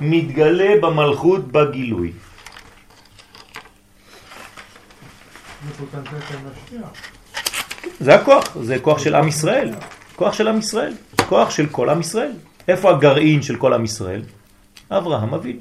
מתגלה 0.00 0.80
במלכות 0.82 1.52
בגילוי. 1.52 2.12
זה 8.00 8.14
הכוח, 8.14 8.44
זה 8.62 8.78
כוח 8.78 8.98
של 8.98 9.14
עם 9.14 9.28
ישראל. 9.28 9.70
כוח 10.16 10.32
של 10.34 10.48
עם 10.48 10.58
ישראל, 10.58 10.94
כוח 11.28 11.50
של 11.50 11.66
כל 11.66 11.88
עם 11.90 12.00
ישראל. 12.00 12.32
איפה 12.68 12.90
הגרעין 12.90 13.42
של 13.42 13.56
כל 13.56 13.72
עם 13.72 13.84
ישראל? 13.84 14.22
אברהם 14.90 15.34
אבינו. 15.34 15.60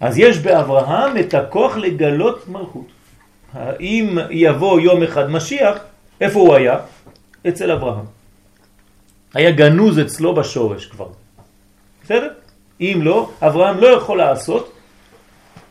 אז 0.00 0.18
יש 0.18 0.38
באברהם 0.38 1.16
את 1.16 1.34
הכוח 1.34 1.76
לגלות 1.76 2.48
מלכות. 2.48 3.01
אם 3.80 4.18
יבוא 4.30 4.80
יום 4.80 5.02
אחד 5.02 5.30
משיח, 5.30 5.78
איפה 6.20 6.38
הוא 6.40 6.54
היה? 6.54 6.78
אצל 7.48 7.70
אברהם. 7.70 8.04
היה 9.34 9.50
גנוז 9.50 9.98
אצלו 9.98 10.34
בשורש 10.34 10.86
כבר. 10.86 11.08
בסדר? 12.04 12.28
אם 12.80 12.98
לא, 13.02 13.30
אברהם 13.42 13.78
לא 13.78 13.86
יכול 13.86 14.18
לעשות 14.18 14.72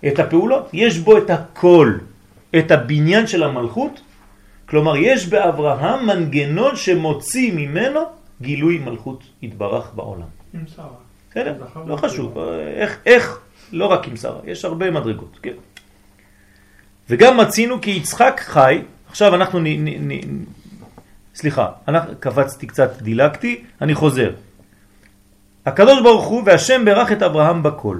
את 0.08 0.20
הפעולות. 0.20 0.70
יש 0.74 0.98
בו 0.98 1.18
את 1.18 1.30
הכל, 1.30 1.94
את 2.58 2.72
הבניין 2.72 3.28
של 3.28 3.44
המלכות. 3.44 4.02
כלומר, 4.66 4.96
יש 4.98 5.28
באברהם 5.28 6.08
מנגנון 6.08 6.76
שמוציא 6.76 7.54
ממנו 7.54 8.00
גילוי 8.42 8.78
מלכות 8.78 9.24
התברך 9.44 9.92
בעולם. 9.96 10.28
עם 10.54 10.64
שרה. 10.76 10.86
בסדר? 11.32 11.56
זכר 11.60 11.84
לא. 11.86 11.96
חשוב. 11.96 12.38
איך, 12.78 12.98
איך, 13.06 13.40
לא 13.72 13.86
רק 13.86 14.08
עם 14.08 14.16
שרה, 14.16 14.40
יש 14.46 14.66
הרבה 14.66 14.92
מדרגות, 14.92 15.40
כן. 15.42 15.54
וגם 17.10 17.38
מצינו 17.38 17.82
כי 17.82 17.92
יצחק 17.92 18.42
חי, 18.46 18.82
עכשיו 19.10 19.36
אנחנו 19.36 19.60
נ... 19.60 19.68
נ, 19.68 20.12
נ 20.12 20.44
סליחה, 21.36 21.68
אנחנו, 21.88 22.14
קפצתי 22.20 22.68
קצת, 22.68 23.02
דילגתי, 23.02 23.64
אני 23.82 23.96
חוזר. 23.96 24.32
הקדוש 25.66 26.02
ברוך 26.02 26.26
הוא 26.26 26.44
והשם 26.46 26.86
ברך 26.86 27.12
את 27.12 27.22
אברהם 27.22 27.64
בכל. 27.64 28.00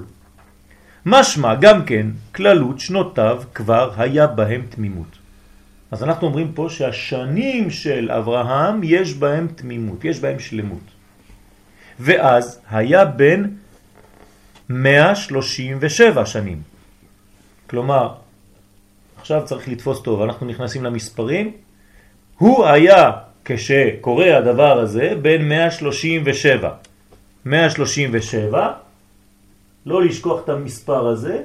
משמע 1.06 1.54
גם 1.54 1.84
כן, 1.84 2.06
כללות 2.34 2.80
שנותיו 2.80 3.42
כבר 3.54 3.90
היה 3.96 4.26
בהם 4.26 4.62
תמימות. 4.68 5.18
אז 5.90 6.02
אנחנו 6.02 6.26
אומרים 6.26 6.52
פה 6.52 6.66
שהשנים 6.70 7.70
של 7.70 8.10
אברהם 8.10 8.80
יש 8.84 9.14
בהם 9.14 9.46
תמימות, 9.54 10.04
יש 10.04 10.20
בהם 10.20 10.38
שלמות. 10.38 10.86
ואז 12.00 12.60
היה 12.70 13.04
בן 13.04 13.44
137 14.68 16.26
שנים. 16.26 16.62
כלומר, 17.66 18.14
עכשיו 19.22 19.42
צריך 19.44 19.68
לתפוס 19.68 20.02
טוב, 20.02 20.22
אנחנו 20.22 20.46
נכנסים 20.46 20.84
למספרים. 20.84 21.50
הוא 22.38 22.66
היה, 22.66 23.10
כשקורה 23.44 24.38
הדבר 24.38 24.78
הזה, 24.78 25.14
בן 25.22 25.48
137. 25.48 26.70
137, 27.44 28.72
לא 29.86 30.04
לשכוח 30.04 30.44
את 30.44 30.48
המספר 30.48 31.06
הזה, 31.06 31.42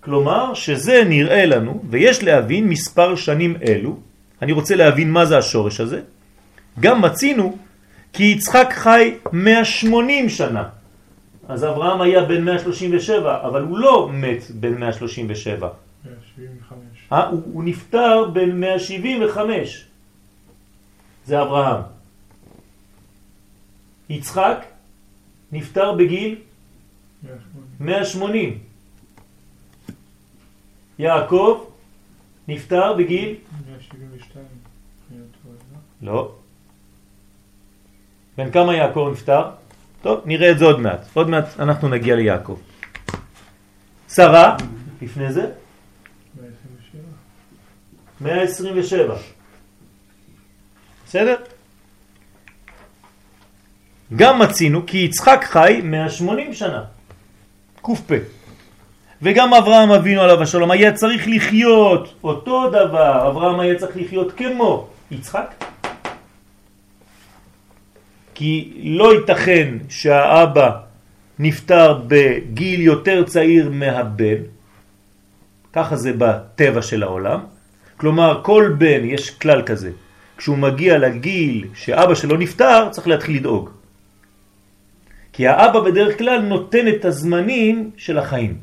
כלומר 0.00 0.54
שזה 0.54 1.04
נראה 1.08 1.46
לנו, 1.46 1.82
ויש 1.90 2.22
להבין 2.22 2.68
מספר 2.68 3.16
שנים 3.16 3.56
אלו, 3.68 3.96
אני 4.42 4.52
רוצה 4.52 4.76
להבין 4.76 5.10
מה 5.10 5.26
זה 5.26 5.38
השורש 5.38 5.80
הזה, 5.80 6.00
גם 6.80 7.02
מצינו 7.02 7.56
כי 8.12 8.24
יצחק 8.24 8.68
חי 8.70 9.14
180 9.32 10.28
שנה. 10.28 10.64
אז 11.48 11.64
אברהם 11.64 12.00
היה 12.00 12.24
בן 12.24 12.44
137, 12.44 13.46
אבל 13.46 13.62
הוא 13.62 13.78
לא 13.78 14.08
מת 14.12 14.50
בן 14.50 14.74
137. 14.74 15.68
175. 16.06 17.12
אה, 17.12 17.26
הוא, 17.26 17.42
הוא 17.52 17.64
נפטר 17.64 18.30
בן 18.32 18.60
175. 18.60 19.86
זה 21.26 21.42
אברהם. 21.42 21.82
יצחק 24.08 24.58
נפטר 25.52 25.92
בגיל 25.92 26.38
180. 27.22 27.66
180. 27.80 28.58
יעקב 30.98 31.64
נפטר 32.48 32.92
בגיל 32.92 33.34
172. 33.66 34.44
אני 35.10 35.18
לא 35.18 35.52
לא? 36.02 36.12
לא. 36.12 36.34
בן 38.36 38.50
כמה 38.50 38.74
יעקב 38.74 39.08
נפטר? 39.12 39.50
טוב, 40.02 40.20
נראה 40.24 40.50
את 40.50 40.58
זה 40.58 40.64
עוד 40.64 40.80
מעט. 40.80 41.00
עוד 41.14 41.28
מעט 41.28 41.60
אנחנו 41.60 41.88
נגיע 41.88 42.16
ליעקב. 42.16 42.58
שרה, 44.08 44.56
לפני 45.02 45.32
זה, 45.32 45.42
127. 45.42 45.65
127. 48.20 49.16
בסדר? 51.06 51.36
גם 54.16 54.38
מצינו 54.38 54.86
כי 54.86 54.98
יצחק 54.98 55.44
חי 55.44 55.80
180 55.84 56.54
שנה. 56.54 56.84
ק"פ. 57.82 58.12
וגם 59.22 59.54
אברהם 59.54 59.90
אבינו 59.90 60.20
עליו 60.20 60.42
השלום 60.42 60.70
היה 60.70 60.92
צריך 60.92 61.24
לחיות 61.28 62.14
אותו 62.24 62.70
דבר, 62.70 63.28
אברהם 63.28 63.60
היה 63.60 63.74
צריך 63.78 63.96
לחיות 63.96 64.32
כמו 64.32 64.88
יצחק. 65.10 65.64
כי 68.34 68.72
לא 68.82 69.14
ייתכן 69.14 69.74
שהאבא 69.88 70.70
נפטר 71.38 72.00
בגיל 72.06 72.80
יותר 72.80 73.24
צעיר 73.24 73.70
מהבן, 73.70 74.40
ככה 75.72 75.96
זה 75.96 76.12
בטבע 76.18 76.82
של 76.82 77.02
העולם. 77.02 77.55
כלומר, 77.96 78.40
כל 78.42 78.74
בן, 78.78 79.04
יש 79.04 79.30
כלל 79.30 79.62
כזה, 79.62 79.90
כשהוא 80.36 80.58
מגיע 80.58 80.98
לגיל 80.98 81.66
שאבא 81.74 82.14
שלו 82.14 82.36
נפטר, 82.36 82.88
צריך 82.90 83.08
להתחיל 83.08 83.36
לדאוג. 83.36 83.70
כי 85.32 85.48
האבא 85.48 85.80
בדרך 85.80 86.18
כלל 86.18 86.40
נותן 86.40 86.88
את 86.88 87.04
הזמנים 87.04 87.90
של 87.96 88.18
החיים. 88.18 88.56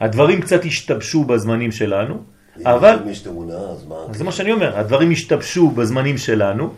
הדברים 0.00 0.40
קצת 0.40 0.64
השתבשו 0.64 1.24
בזמנים 1.24 1.72
שלנו, 1.72 2.22
אבל... 2.64 2.98
אם 3.04 3.08
יש 3.08 3.20
תאונה, 3.20 3.54
אז 3.54 3.86
מה? 3.86 3.96
זה 4.12 4.24
מה 4.24 4.32
שאני 4.32 4.52
אומר, 4.52 4.78
הדברים 4.78 5.10
השתבשו 5.10 5.70
בזמנים 5.70 6.18
שלנו, 6.18 6.72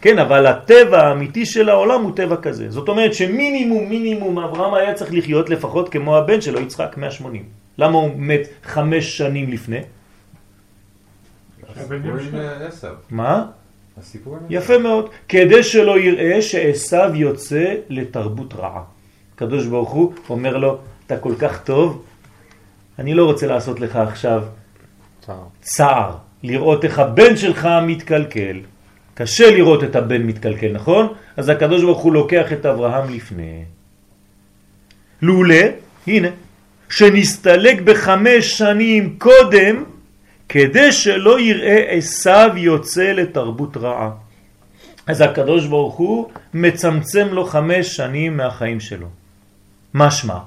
כן, 0.00 0.18
אבל 0.18 0.46
הטבע 0.46 1.06
האמיתי 1.06 1.46
של 1.46 1.68
העולם 1.68 2.02
הוא 2.02 2.12
טבע 2.16 2.36
כזה. 2.36 2.70
זאת 2.70 2.88
אומרת 2.88 3.14
שמינימום, 3.14 3.88
מינימום, 3.88 4.38
אברהם 4.38 4.74
היה 4.74 4.94
צריך 4.94 5.14
לחיות 5.14 5.50
לפחות 5.50 5.88
כמו 5.88 6.16
הבן 6.16 6.40
שלו, 6.40 6.60
יצחק, 6.60 6.94
180. 6.96 7.44
למה 7.78 7.98
הוא 7.98 8.10
מת 8.16 8.48
חמש 8.64 9.16
שנים 9.18 9.50
לפני? 9.50 9.80
מה? 13.10 13.46
יפה 14.50 14.78
מאוד. 14.78 15.10
כדי 15.28 15.62
שלא 15.62 15.98
יראה 16.00 16.42
שעשיו 16.42 17.10
יוצא 17.14 17.74
לתרבות 17.88 18.54
רעה. 18.54 18.82
הקדוש 19.34 19.66
ברוך 19.66 19.90
הוא 19.90 20.12
אומר 20.30 20.56
לו, 20.56 20.78
אתה 21.06 21.16
כל 21.16 21.34
כך 21.38 21.64
טוב, 21.64 22.04
אני 22.98 23.14
לא 23.14 23.24
רוצה 23.24 23.46
לעשות 23.46 23.80
לך 23.80 23.96
עכשיו 23.96 24.42
צער. 25.20 25.44
צער, 25.60 26.16
לראות 26.42 26.84
איך 26.84 26.98
הבן 26.98 27.36
שלך 27.36 27.68
מתקלקל. 27.86 28.60
קשה 29.14 29.50
לראות 29.50 29.84
את 29.84 29.96
הבן 29.96 30.22
מתקלקל, 30.22 30.72
נכון? 30.72 31.14
אז 31.36 31.48
הקדוש 31.48 31.82
ברוך 31.82 31.98
הוא 31.98 32.12
לוקח 32.12 32.52
את 32.52 32.66
אברהם 32.66 33.14
לפני. 33.14 33.64
לולא, 35.22 35.64
הנה, 36.06 36.28
שנסתלק 36.88 37.80
בחמש 37.80 38.58
שנים 38.58 39.14
קודם, 39.18 39.84
כדי 40.52 40.92
שלא 40.92 41.40
יראה 41.40 41.84
עשיו 41.90 42.50
יוצא 42.56 43.12
לתרבות 43.12 43.76
רעה. 43.76 44.10
אז 45.06 45.20
הקדוש 45.20 45.66
ברוך 45.66 45.94
הוא 45.94 46.30
מצמצם 46.54 47.28
לו 47.32 47.44
חמש 47.44 47.96
שנים 47.96 48.36
מהחיים 48.36 48.80
שלו. 48.80 49.06
משמע, 49.94 50.38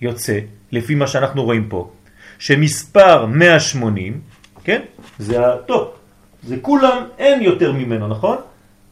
יוצא, 0.00 0.38
לפי 0.72 0.94
מה 0.94 1.06
שאנחנו 1.06 1.44
רואים 1.44 1.68
פה, 1.68 1.90
שמספר 2.38 3.26
180, 3.26 4.20
כן? 4.64 4.80
זה 5.18 5.46
הטופ. 5.46 5.88
זה 6.42 6.56
כולם, 6.62 7.06
אין 7.18 7.42
יותר 7.42 7.72
ממנו, 7.72 8.08
נכון? 8.08 8.36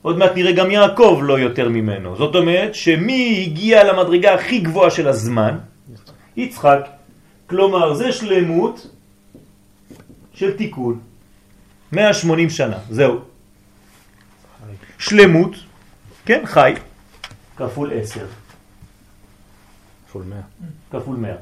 עוד 0.03 0.19
מעט 0.19 0.33
נראה 0.35 0.53
גם 0.53 0.71
יעקב 0.71 1.21
לא 1.23 1.39
יותר 1.39 1.69
ממנו. 1.69 2.17
זאת 2.17 2.35
אומרת 2.35 2.75
שמי 2.75 3.45
הגיע 3.47 3.85
למדרגה 3.85 4.35
הכי 4.35 4.59
גבוהה 4.59 4.91
של 4.91 5.09
הזמן? 5.09 5.59
יצחק. 6.37 6.89
כלומר, 7.47 7.95
זה 7.95 8.13
שלמות 8.13 8.87
של 10.35 10.57
תיקון. 10.57 11.01
180 11.93 12.51
שנה, 12.51 12.79
זהו. 12.91 13.21
שלמות, 14.99 15.57
כן, 16.25 16.47
חי, 16.47 16.75
כפול 17.57 17.91
10, 17.95 18.27
כפול 20.09 20.23
100. 20.23 20.41
כפול 20.91 21.17
100. 21.17 21.35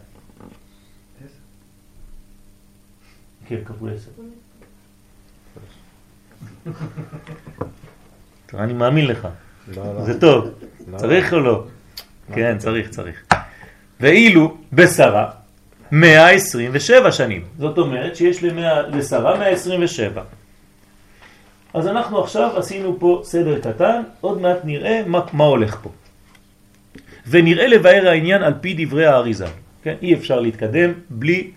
כן, 3.47 3.65
כפול 3.65 3.91
10. 3.95 4.11
אני 8.55 8.73
מאמין 8.73 9.07
לך, 9.07 9.29
לא, 9.69 9.95
לא. 9.95 10.05
זה 10.05 10.21
טוב. 10.21 10.49
לא. 10.93 10.99
צריך 10.99 11.33
או 11.33 11.41
לא? 11.41 11.67
כן, 12.35 12.59
צריך, 12.59 12.91
צריך. 12.91 13.25
ואילו 14.01 14.57
בשרה 14.73 15.31
127 15.93 17.13
שנים. 17.13 17.43
זאת 17.59 17.79
אומרת 17.79 18.17
שיש 18.17 18.43
למאה- 18.43 18.83
לשרה 18.83 19.39
127. 19.39 20.23
אז 21.75 21.87
אנחנו 21.87 22.23
עכשיו 22.23 22.51
עשינו 22.57 22.97
פה 23.01 23.21
סדר 23.25 23.59
קטן, 23.61 24.03
עוד 24.21 24.41
מעט 24.41 24.59
נראה 24.65 25.03
מה, 25.07 25.21
מה 25.33 25.45
הולך 25.45 25.77
פה. 25.83 25.91
ונראה 27.27 27.67
לבאר 27.67 28.09
העניין 28.09 28.43
על 28.43 28.55
פי 28.61 28.75
דברי 28.85 29.07
האריזה. 29.07 29.47
כן? 29.83 29.95
אי 30.03 30.15
אפשר 30.15 30.41
להתקדם 30.41 30.93
בלי 31.11 31.51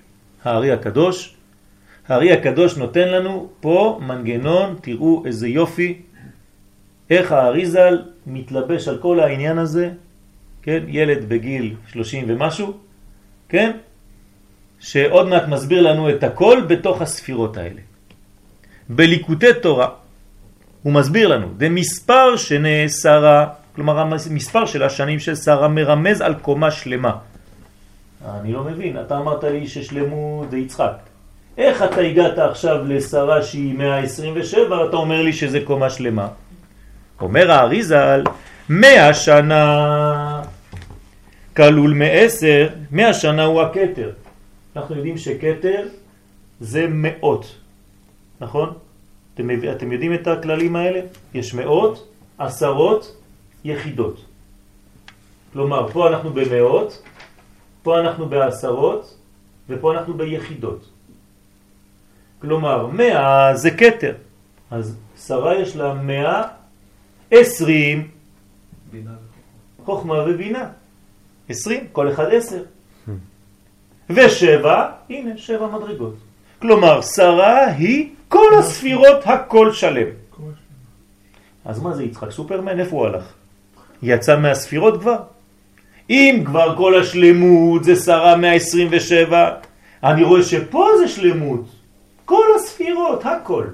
הארי 0.44 0.72
הקדוש. 0.72 1.36
הארי 2.08 2.32
הקדוש 2.32 2.78
נותן 2.78 3.08
לנו 3.10 3.50
פה 3.60 4.00
מנגנון, 4.08 4.76
תראו 4.82 5.24
איזה 5.26 5.48
יופי, 5.48 6.02
איך 7.10 7.32
האריזל 7.32 8.02
מתלבש 8.28 8.88
על 8.88 8.98
כל 8.98 9.20
העניין 9.20 9.58
הזה, 9.58 9.90
כן? 10.64 10.84
ילד 10.88 11.30
בגיל 11.30 11.74
30 11.92 12.26
ומשהו, 12.28 12.74
כן? 13.50 13.72
שעוד 14.80 15.28
מעט 15.28 15.48
מסביר 15.48 15.82
לנו 15.82 16.10
את 16.10 16.24
הכל 16.24 16.62
בתוך 16.68 17.02
הספירות 17.02 17.58
האלה. 17.58 17.82
בליקוטי 18.90 19.54
תורה 19.62 19.88
הוא 20.84 20.94
מסביר 20.94 21.28
לנו, 21.28 21.48
זה 21.60 21.70
מספר 21.70 22.36
שנאסרה, 22.36 23.48
כלומר 23.76 24.00
המספר 24.00 24.66
של 24.66 24.84
השנים 24.84 25.20
של 25.20 25.36
שרה 25.36 25.68
מרמז 25.68 26.22
על 26.22 26.34
קומה 26.34 26.72
שלמה. 26.72 27.16
אני 28.42 28.54
לא 28.54 28.64
מבין, 28.64 28.98
אתה 29.02 29.18
אמרת 29.18 29.44
לי 29.44 29.68
ששלמות 29.68 30.52
זה 30.52 30.58
יצחק. 30.58 30.94
איך 31.58 31.84
אתה 31.84 32.02
הגעת 32.02 32.38
עכשיו 32.40 32.86
לשרה 32.86 33.42
שהיא 33.42 33.78
127 33.78 34.82
ואתה 34.82 34.98
אומר 34.98 35.22
לי 35.22 35.34
שזה 35.34 35.60
קומה 35.64 35.90
שלמה? 35.90 36.28
אומר 37.22 37.52
האריזל, 37.52 38.24
מאה 38.70 39.14
שנה 39.14 40.42
כלול 41.56 41.94
מעשר, 41.94 42.68
מאה 42.92 43.14
שנה 43.14 43.44
הוא 43.44 43.62
הכתר. 43.62 44.10
אנחנו 44.76 44.96
יודעים 44.96 45.18
שכתר 45.18 45.88
זה 46.60 46.88
מאות, 46.90 47.56
נכון? 48.42 48.74
אתם, 49.34 49.48
אתם 49.72 49.92
יודעים 49.92 50.14
את 50.14 50.28
הכללים 50.28 50.76
האלה? 50.76 51.00
יש 51.34 51.54
מאות, 51.54 52.08
עשרות, 52.38 53.18
יחידות. 53.64 54.26
כלומר, 55.54 55.92
פה 55.92 56.08
אנחנו 56.08 56.34
במאות, 56.34 57.02
פה 57.84 58.00
אנחנו 58.00 58.30
בעשרות, 58.30 59.18
ופה 59.70 59.94
אנחנו 59.94 60.14
ביחידות. 60.14 60.90
כלומר, 62.40 62.88
מאה 62.88 63.56
זה 63.56 63.72
כתר. 63.72 64.16
אז 64.72 64.98
שרה 65.18 65.56
יש 65.56 65.76
לה 65.76 65.94
מאה 65.94 66.44
עשרים 67.32 68.08
חוכמה 69.86 70.14
ובינה. 70.28 70.70
עשרים, 71.50 71.88
כל 71.92 72.12
אחד 72.12 72.34
עשר. 72.34 72.64
ושבע, 74.10 74.86
הנה, 75.10 75.38
שבע 75.38 75.68
מדרגות. 75.68 76.16
כלומר, 76.62 77.02
שרה 77.02 77.66
היא 77.66 78.10
כל 78.28 78.54
הספירות 78.60 79.18
הכל 79.26 79.74
שלם. 79.74 80.08
אז 81.66 81.82
מה 81.82 81.94
זה 81.94 82.04
יצחק 82.04 82.32
סופרמן? 82.32 82.80
איפה 82.80 82.96
הוא 82.96 83.06
הלך? 83.06 83.34
יצא 84.04 84.40
מהספירות 84.40 85.02
כבר? 85.02 85.18
אם 86.10 86.44
כבר 86.46 86.76
כל 86.78 87.02
השלמות 87.02 87.84
זה 87.84 87.96
שרה 87.96 88.36
127, 88.36 89.52
אני 90.04 90.24
רואה 90.24 90.44
שפה 90.44 90.88
זה 91.00 91.08
שלמות. 91.08 91.66
כל 92.26 92.46
הספירות, 92.56 93.26
הכל. 93.26 93.66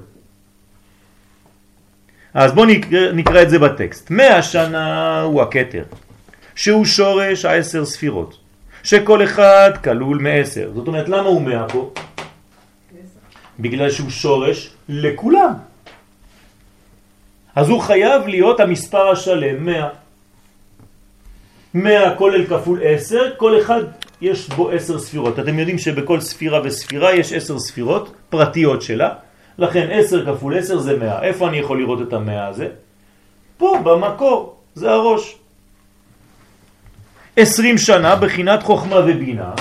אז 2.33 2.51
בואו 2.51 2.65
נקרא, 2.65 3.11
נקרא 3.11 3.41
את 3.41 3.49
זה 3.49 3.59
בטקסט. 3.59 4.11
מאה 4.11 4.43
שנה 4.43 5.21
הוא 5.21 5.41
הכתר, 5.41 5.83
שהוא 6.55 6.85
שורש 6.85 7.45
העשר 7.45 7.85
ספירות, 7.85 8.37
שכל 8.83 9.23
אחד 9.23 9.71
כלול 9.83 10.17
מעשר. 10.17 10.71
זאת 10.75 10.87
אומרת, 10.87 11.09
למה 11.09 11.27
הוא 11.27 11.41
מאה 11.41 11.69
פה? 11.69 11.91
בגלל 13.59 13.91
שהוא 13.91 14.09
שורש 14.09 14.69
לכולם. 14.89 15.53
אז 17.55 17.69
הוא 17.69 17.81
חייב 17.81 18.27
להיות 18.27 18.59
המספר 18.59 19.09
השלם, 19.09 19.65
100. 19.65 19.89
100 21.73 22.15
כולל 22.15 22.45
כפול 22.45 22.79
10, 22.83 23.31
כל 23.37 23.61
אחד 23.61 23.83
יש 24.21 24.49
בו 24.49 24.71
10 24.71 24.99
ספירות. 24.99 25.39
אתם 25.39 25.59
יודעים 25.59 25.77
שבכל 25.77 26.19
ספירה 26.19 26.61
וספירה 26.63 27.15
יש 27.15 27.33
10 27.33 27.59
ספירות 27.59 28.13
פרטיות 28.29 28.81
שלה, 28.81 29.13
לכן 29.57 29.87
10 29.91 30.25
כפול 30.25 30.57
10 30.57 30.79
זה 30.79 30.97
100. 30.97 31.23
איפה 31.23 31.47
אני 31.47 31.57
יכול 31.57 31.79
לראות 31.79 32.01
את 32.01 32.13
המאה 32.13 32.47
הזה? 32.47 32.67
פה, 33.57 33.77
במקור, 33.83 34.55
זה 34.75 34.91
הראש. 34.91 35.40
20 37.37 37.77
שנה 37.77 38.15
בחינת 38.15 38.63
חוכמה 38.63 38.95
ובינה, 38.95 39.51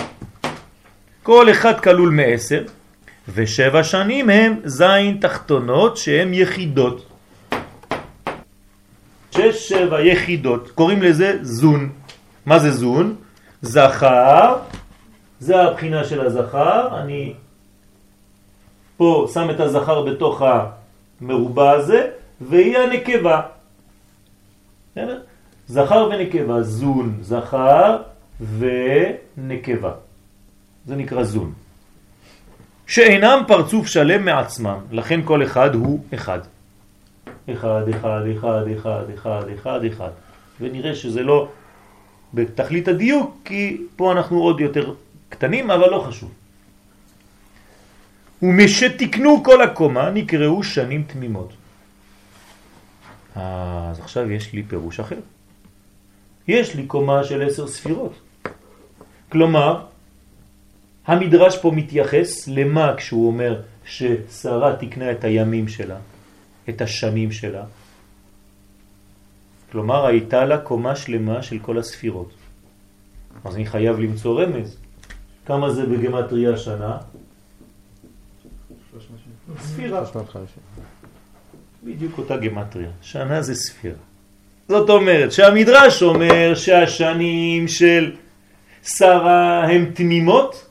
כל 1.23 1.51
אחד 1.51 1.81
כלול 1.81 2.11
מעשר, 2.11 2.65
ושבע 3.35 3.85
שנים 3.85 4.31
הם 4.31 4.61
זין 4.65 5.19
תחתונות 5.21 5.97
שהם 5.97 6.35
יחידות. 6.35 7.07
שש 9.31 9.73
27 9.73 10.01
יחידות, 10.01 10.71
קוראים 10.71 11.03
לזה 11.03 11.39
זון. 11.43 11.91
מה 12.47 12.59
זה 12.59 12.71
זון? 12.71 13.17
זכר, 13.63 14.57
זה 15.41 15.61
הבחינה 15.61 16.05
של 16.05 16.21
הזכר, 16.21 17.01
אני 17.03 17.35
פה 18.97 19.27
שם 19.35 19.51
את 19.51 19.61
הזכר 19.61 20.03
בתוך 20.03 20.43
המרובע 21.21 21.71
הזה, 21.71 22.09
והיא 22.41 22.79
הנקבה. 22.79 23.41
זכר 25.71 26.09
ונקבה, 26.11 26.63
זון, 26.63 27.19
זכר 27.23 28.03
ונקבה. 28.59 29.93
זה 30.87 30.97
נקרא 30.97 31.23
זון. 31.23 31.53
שאינם 32.87 33.43
פרצוף 33.47 33.87
שלם 33.87 34.25
מעצמם, 34.25 34.79
לכן 34.91 35.21
כל 35.25 35.43
אחד 35.43 35.75
הוא 35.75 36.05
אחד. 36.15 36.39
אחד, 37.53 37.83
אחד, 37.91 38.23
אחד, 38.39 38.65
אחד, 38.77 39.05
אחד, 39.15 39.45
אחד, 39.55 39.81
אחד. 39.85 40.11
ונראה 40.61 40.95
שזה 40.95 41.23
לא 41.23 41.49
בתכלית 42.35 42.89
הדיוק, 42.89 43.37
כי 43.45 43.87
פה 43.97 44.13
אנחנו 44.13 44.39
עוד 44.43 44.61
יותר 44.61 44.95
קטנים, 45.29 45.71
אבל 45.71 45.91
לא 45.91 46.05
חשוב. 46.09 46.31
ומשתקנו 48.43 49.45
כל 49.45 49.63
הקומה 49.63 50.11
נקראו 50.11 50.63
שנים 50.63 51.03
תמימות. 51.07 51.53
אז 53.35 54.01
עכשיו 54.01 54.31
יש 54.31 54.53
לי 54.53 54.63
פירוש 54.63 55.01
אחר. 55.01 55.19
יש 56.49 56.75
לי 56.75 56.87
קומה 56.87 57.25
של 57.25 57.43
עשר 57.43 57.69
ספירות. 57.69 58.13
כלומר, 59.29 59.87
המדרש 61.07 61.59
פה 61.59 61.71
מתייחס 61.71 62.49
למה 62.49 62.95
כשהוא 62.97 63.27
אומר 63.27 63.63
ששרה 63.85 64.77
תקנה 64.77 65.13
את 65.13 65.25
הימים 65.25 65.69
שלה, 65.69 65.99
את 66.69 66.81
השנים 66.81 67.33
שלה. 67.33 67.65
כלומר, 69.73 70.07
הייתה 70.07 70.45
לה 70.45 70.59
קומה 70.59 70.97
שלמה 70.97 71.43
של 71.43 71.59
כל 71.59 71.79
הספירות. 71.79 72.31
אז 73.45 73.57
אני 73.57 73.67
חייב 73.67 73.99
למצוא 73.99 74.43
רמז. 74.43 74.77
כמה 75.47 75.71
זה 75.71 75.87
בגמטריה 75.87 76.57
שנה? 76.57 76.99
ספירה. 79.59 80.05
בדיוק 81.85 82.19
אותה 82.19 82.37
גמטריה. 82.37 82.91
שנה 83.03 83.43
זה 83.43 83.55
ספירה. 83.55 84.10
זאת 84.71 84.91
אומרת 84.91 85.33
שהמדרש 85.33 86.03
אומר 86.03 86.55
שהשנים 86.55 87.69
של 87.69 88.17
שרה 88.83 89.65
הם 89.65 89.91
תמימות, 89.95 90.67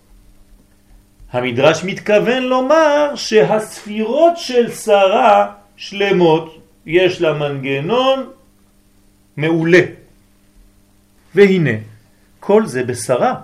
המדרש 1.31 1.83
מתכוון 1.83 2.43
לומר 2.43 3.15
שהספירות 3.15 4.37
של 4.37 4.71
שרה 4.71 5.53
שלמות, 5.77 6.61
יש 6.85 7.21
לה 7.21 7.33
מנגנון 7.33 8.29
מעולה. 9.37 9.81
והנה, 11.35 11.75
כל 12.39 12.65
זה 12.65 12.83
בשרה. 12.83 13.35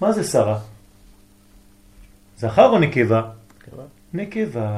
מה 0.00 0.12
זה 0.12 0.24
שרה? 0.24 0.58
זכר 2.38 2.66
או 2.66 2.78
נקבה? 2.78 3.22
נקבה. 3.58 3.82
נקבה. 4.14 4.70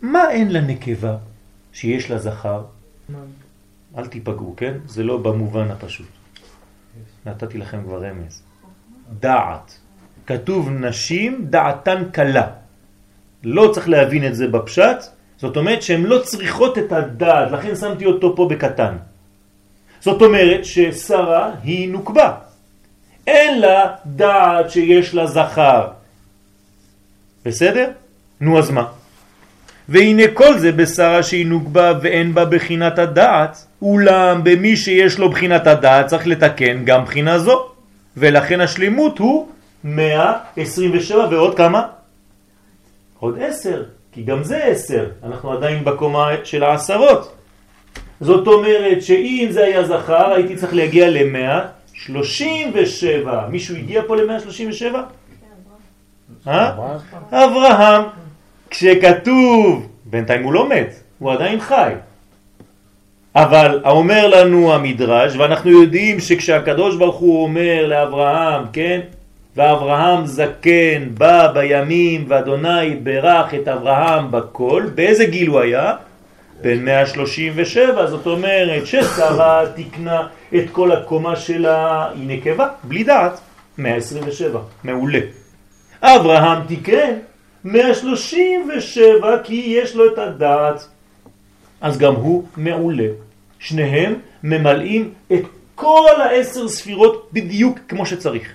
מה 0.00 0.30
אין 0.30 0.52
לה 0.52 0.60
נקבה 0.60 1.16
שיש 1.72 2.10
לה 2.10 2.18
זכר? 2.18 2.62
אל 3.98 4.06
תיפגעו, 4.06 4.54
כן? 4.56 4.74
זה 4.86 5.02
לא 5.02 5.16
במובן 5.16 5.70
הפשוט. 5.70 6.06
נתתי 7.26 7.58
לכם 7.58 7.82
כבר 7.82 8.04
רמז. 8.04 8.42
דעת. 9.20 9.78
כתוב 10.26 10.70
נשים 10.70 11.46
דעתן 11.50 12.04
קלה. 12.12 12.46
לא 13.44 13.70
צריך 13.74 13.88
להבין 13.88 14.26
את 14.26 14.34
זה 14.34 14.46
בפשט, 14.48 15.04
זאת 15.38 15.56
אומרת 15.56 15.82
שהן 15.82 16.02
לא 16.02 16.18
צריכות 16.18 16.78
את 16.78 16.92
הדעת, 16.92 17.50
לכן 17.50 17.76
שמתי 17.76 18.06
אותו 18.06 18.36
פה 18.36 18.48
בקטן. 18.50 18.96
זאת 20.00 20.22
אומרת 20.22 20.64
ששרה 20.64 21.50
היא 21.62 21.88
נוקבה. 21.88 22.34
אין 23.26 23.60
לה 23.60 23.94
דעת 24.06 24.70
שיש 24.70 25.14
לה 25.14 25.26
זכר. 25.26 25.88
בסדר? 27.44 27.90
נו 28.40 28.58
אז 28.58 28.70
מה? 28.70 28.86
והנה 29.88 30.22
כל 30.34 30.58
זה 30.58 30.72
בשרה 30.72 31.22
שהיא 31.22 31.46
נוגבה 31.46 31.92
ואין 32.02 32.34
בה 32.34 32.44
בחינת 32.44 32.98
הדעת, 32.98 33.66
אולם 33.82 34.44
במי 34.44 34.76
שיש 34.76 35.18
לו 35.18 35.30
בחינת 35.30 35.66
הדעת 35.66 36.06
צריך 36.06 36.26
לתקן 36.26 36.84
גם 36.84 37.04
בחינה 37.04 37.38
זו, 37.38 37.66
ולכן 38.16 38.60
השלימות 38.60 39.18
הוא 39.18 39.48
127 39.84 41.28
ועוד 41.30 41.56
כמה? 41.56 41.86
עוד 43.18 43.38
10, 43.38 43.82
כי 44.12 44.22
גם 44.22 44.44
זה 44.44 44.64
10, 44.64 45.06
אנחנו 45.24 45.52
עדיין 45.52 45.84
בקומה 45.84 46.30
של 46.44 46.62
העשרות. 46.62 47.36
זאת 48.20 48.46
אומרת 48.46 49.02
שאם 49.02 49.48
זה 49.50 49.64
היה 49.64 49.84
זכר 49.84 50.32
הייתי 50.32 50.56
צריך 50.56 50.74
להגיע 50.74 51.10
ל-137. 51.10 53.28
מישהו 53.50 53.76
הגיע 53.76 54.02
פה 54.06 54.16
ל-137? 54.16 54.96
אה? 56.48 56.72
אברהם. 57.30 58.02
כשכתוב, 58.70 59.88
בינתיים 60.04 60.44
הוא 60.44 60.52
לא 60.52 60.68
מת, 60.68 60.94
הוא 61.18 61.32
עדיין 61.32 61.60
חי. 61.60 61.92
אבל 63.34 63.80
אומר 63.84 64.28
לנו 64.28 64.74
המדרש, 64.74 65.36
ואנחנו 65.36 65.70
יודעים 65.70 66.20
שכשהקדוש 66.20 66.96
ברוך 66.96 67.16
הוא 67.16 67.42
אומר 67.42 67.86
לאברהם, 67.86 68.62
כן, 68.72 69.00
ואברהם 69.56 70.26
זקן 70.26 71.08
בא 71.14 71.46
בימים 71.52 72.24
ואדוני 72.28 72.96
ברך 73.02 73.54
את 73.54 73.68
אברהם 73.68 74.30
בכל, 74.30 74.82
באיזה 74.94 75.24
גיל 75.24 75.48
הוא 75.48 75.60
היה? 75.60 75.94
בן 76.62 76.84
137, 76.84 78.06
זאת 78.06 78.26
אומרת 78.26 78.86
ששרה 78.86 79.64
תקנה 79.76 80.26
את 80.54 80.64
כל 80.72 80.92
הקומה 80.92 81.36
שלה, 81.36 82.08
היא 82.14 82.28
נקבה, 82.28 82.68
בלי 82.84 83.04
דעת, 83.04 83.40
127, 83.78 84.60
מעולה. 84.84 85.20
אברהם 86.02 86.62
תיקן 86.66 87.12
137 87.64 89.36
כי 89.44 89.78
יש 89.82 89.96
לו 89.96 90.12
את 90.12 90.18
הדעת, 90.18 90.88
אז 91.80 91.98
גם 91.98 92.14
הוא 92.14 92.48
מעולה. 92.56 93.08
שניהם 93.58 94.14
ממלאים 94.42 95.14
את 95.32 95.42
כל 95.74 96.20
העשר 96.20 96.68
ספירות 96.68 97.28
בדיוק 97.32 97.78
כמו 97.88 98.06
שצריך. 98.06 98.52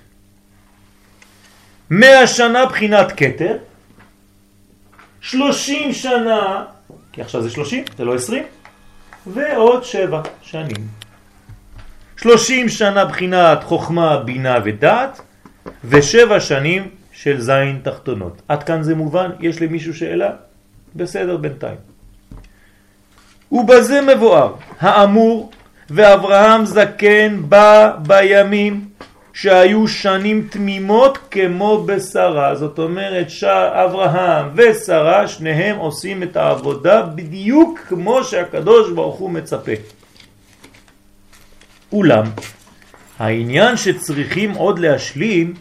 מאה 1.89 2.27
שנה 2.27 2.65
בחינת 2.65 3.11
קטר, 3.11 3.57
שלושים 5.21 5.93
שנה, 5.93 6.65
כי 7.11 7.21
עכשיו 7.21 7.41
זה 7.41 7.49
שלושים, 7.49 7.83
זה 7.97 8.05
לא 8.05 8.15
עשרים, 8.15 8.43
ועוד 9.27 9.83
שבע 9.83 10.21
שנים. 10.41 10.87
שלושים 12.17 12.69
שנה 12.69 13.05
בחינת 13.05 13.63
חוכמה, 13.63 14.17
בינה 14.17 14.57
ודעת, 14.65 15.21
ושבע 15.85 16.39
שנים 16.39 16.89
של 17.11 17.41
זין 17.41 17.79
תחתונות. 17.83 18.41
עד 18.47 18.63
כאן 18.63 18.83
זה 18.83 18.95
מובן? 18.95 19.29
יש 19.39 19.61
למישהו 19.61 19.93
שאלה? 19.93 20.29
בסדר 20.95 21.37
בינתיים. 21.37 21.94
ובזה 23.51 24.01
מבואר 24.01 24.53
האמור 24.79 25.51
ואברהם 25.89 26.65
זקן 26.65 27.41
בא 27.49 27.91
בימים 28.07 28.85
שהיו 29.33 29.87
שנים 29.87 30.47
תמימות 30.51 31.17
כמו 31.31 31.83
בשרה. 31.85 32.55
זאת 32.55 32.79
אומרת 32.79 33.29
שאברהם 33.29 34.49
ושרה 34.55 35.27
שניהם 35.27 35.77
עושים 35.77 36.23
את 36.23 36.37
העבודה 36.37 37.01
בדיוק 37.01 37.79
כמו 37.79 38.23
שהקדוש 38.23 38.91
ברוך 38.91 39.15
הוא 39.15 39.31
מצפה. 39.31 39.71
אולם 41.91 42.25
העניין 43.19 43.77
שצריכים 43.77 44.51
עוד 44.51 44.79
להשלים 44.79 45.53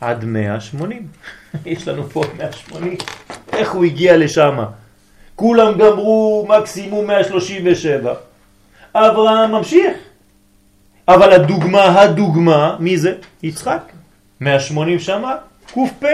עד 0.00 0.24
180. 0.24 1.06
יש 1.66 1.88
לנו 1.88 2.08
פה 2.08 2.22
180. 2.38 2.96
איך 3.52 3.70
הוא 3.70 3.84
הגיע 3.84 4.16
לשם? 4.16 4.58
כולם 5.40 5.78
גמרו 5.78 6.46
מקסימום 6.48 7.06
137. 7.06 8.14
אברהם 8.94 9.52
ממשיך. 9.52 9.96
אבל 11.08 11.32
הדוגמה, 11.32 12.00
הדוגמה, 12.00 12.76
מי 12.78 12.98
זה? 12.98 13.14
יצחק. 13.42 13.82
180 14.40 14.98
שמה, 14.98 15.34
פה. 15.72 16.08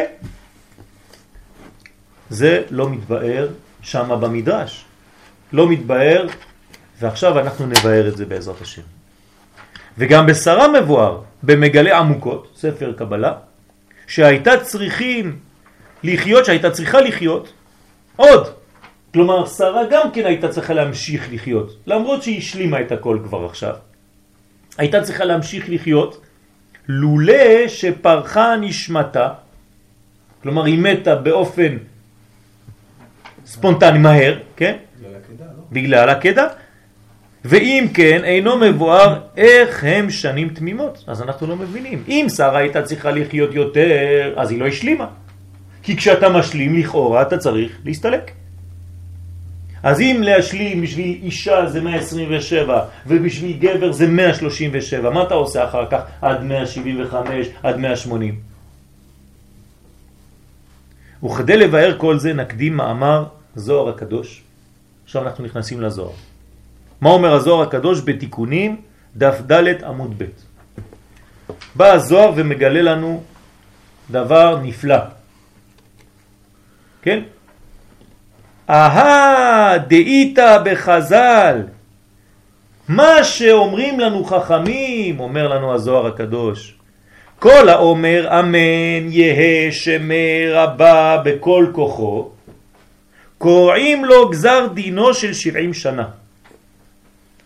זה 2.30 2.62
לא 2.70 2.90
מתבאר 2.90 3.48
שמה 3.82 4.16
במדרש. 4.16 4.84
לא 5.52 5.68
מתבאר, 5.68 6.26
ועכשיו 7.00 7.38
אנחנו 7.38 7.66
נבאר 7.66 8.08
את 8.08 8.16
זה 8.16 8.24
בעזרת 8.24 8.60
השם. 8.60 8.82
וגם 9.98 10.26
בשרה 10.26 10.68
מבואר, 10.68 11.20
במגלה 11.42 11.98
עמוקות, 11.98 12.52
ספר 12.56 12.92
קבלה, 12.92 13.32
שהייתה 14.06 14.60
צריכים 14.64 15.38
לחיות, 16.02 16.44
שהייתה 16.44 16.70
צריכה 16.70 17.00
לחיות 17.00 17.52
עוד. 18.16 18.65
כלומר, 19.16 19.46
שרה 19.46 19.82
גם 19.90 20.12
כן 20.12 20.26
הייתה 20.26 20.48
צריכה 20.48 20.74
להמשיך 20.74 21.28
לחיות, 21.32 21.76
למרות 21.86 22.22
שהיא 22.22 22.38
השלימה 22.38 22.80
את 22.80 22.92
הכל 22.92 23.18
כבר 23.24 23.44
עכשיו. 23.44 23.74
הייתה 24.78 25.02
צריכה 25.02 25.24
להמשיך 25.24 25.64
לחיות 25.68 26.20
לולא 26.88 27.68
שפרחה 27.68 28.56
נשמתה, 28.60 29.28
כלומר 30.42 30.64
היא 30.64 30.78
מתה 30.78 31.14
באופן 31.16 31.76
ספונטני 33.46 33.98
מהר, 33.98 34.38
כן? 34.56 34.76
בגלל 35.00 35.14
הקדה, 35.16 35.44
לא? 35.44 35.62
בגלל. 35.72 36.48
ואם 37.44 37.86
כן, 37.94 38.24
אינו 38.24 38.56
מבואר 38.56 39.20
איך 39.36 39.84
הם 39.84 40.10
שנים 40.10 40.48
תמימות. 40.48 41.04
אז 41.06 41.22
אנחנו 41.22 41.46
לא 41.46 41.56
מבינים. 41.56 42.04
אם 42.08 42.26
שרה 42.36 42.58
הייתה 42.58 42.82
צריכה 42.82 43.10
לחיות 43.10 43.54
יותר, 43.54 43.88
אז 44.36 44.50
היא 44.50 44.60
לא 44.60 44.66
השלימה. 44.66 45.06
כי 45.82 45.96
כשאתה 45.96 46.28
משלים, 46.28 46.78
לכאורה 46.78 47.22
אתה 47.22 47.38
צריך 47.38 47.78
להסתלק. 47.84 48.45
אז 49.86 50.00
אם 50.00 50.20
להשלים 50.24 50.82
בשביל 50.82 51.18
אישה 51.22 51.66
זה 51.66 51.80
127 51.80 52.84
ובשביל 53.06 53.56
גבר 53.58 53.92
זה 53.92 54.06
137, 54.06 55.10
מה 55.10 55.22
אתה 55.22 55.34
עושה 55.34 55.64
אחר 55.64 55.86
כך 55.90 56.00
עד 56.22 56.42
175, 56.42 57.46
עד 57.62 57.76
180? 57.76 58.40
וכדי 61.24 61.56
לבאר 61.56 61.94
כל 61.98 62.18
זה 62.18 62.32
נקדים 62.32 62.76
מאמר 62.76 63.24
זוהר 63.56 63.88
הקדוש. 63.88 64.42
עכשיו 65.04 65.22
אנחנו 65.22 65.44
נכנסים 65.44 65.80
לזוהר. 65.80 66.12
מה 67.00 67.10
אומר 67.10 67.34
הזוהר 67.34 67.62
הקדוש 67.62 68.00
בתיקונים 68.04 68.82
דף 69.16 69.40
ד' 69.46 69.84
עמוד 69.84 70.14
ב'. 70.18 70.24
בא 71.74 71.92
הזוהר 71.92 72.32
ומגלה 72.36 72.82
לנו 72.82 73.22
דבר 74.10 74.58
נפלא. 74.62 74.98
כן? 77.02 77.22
אהה 78.70 79.78
דאיתא 79.78 80.58
בחז"ל 80.64 81.62
מה 82.88 83.24
שאומרים 83.24 84.00
לנו 84.00 84.24
חכמים, 84.24 85.20
אומר 85.20 85.48
לנו 85.48 85.74
הזוהר 85.74 86.06
הקדוש, 86.06 86.74
כל 87.38 87.68
האומר 87.68 88.40
אמן 88.40 89.12
יהא 89.12 89.70
שמי 89.70 90.48
רבה 90.50 91.22
בכל 91.24 91.66
כוחו, 91.72 92.30
קוראים 93.38 94.04
לו 94.04 94.28
גזר 94.28 94.66
דינו 94.74 95.14
של 95.14 95.32
שבעים 95.32 95.74
שנה. 95.74 96.08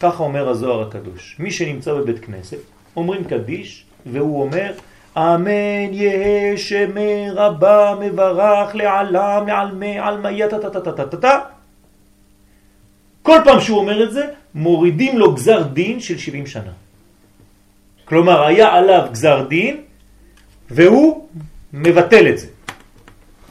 ככה 0.00 0.22
אומר 0.22 0.48
הזוהר 0.48 0.88
הקדוש. 0.88 1.36
מי 1.38 1.50
שנמצא 1.50 1.94
בבית 1.94 2.24
כנסת, 2.24 2.56
אומרים 2.96 3.24
קדיש, 3.24 3.84
והוא 4.06 4.42
אומר, 4.42 4.72
אמן 5.16 5.92
יהא 5.92 6.56
שמי 6.56 7.30
רבה 7.34 7.94
מברך 8.00 8.74
לעלם 8.74 9.44
לעלמי 9.46 9.98
עלמיה 9.98 10.48
טה 10.48 11.38
כל 13.22 13.38
פעם 13.44 13.60
שהוא 13.60 13.78
אומר 13.78 14.04
את 14.04 14.12
זה, 14.12 14.24
מורידים 14.54 15.18
לו 15.18 15.34
גזר 15.34 15.62
דין 15.62 16.00
של 16.00 16.18
70 16.18 16.46
שנה. 16.46 16.72
כלומר, 18.04 18.46
היה 18.46 18.72
עליו 18.72 19.08
גזר 19.12 19.46
דין, 19.48 19.76
והוא 20.70 21.28
מבטל 21.72 22.28
את 22.28 22.38
זה. 22.38 22.46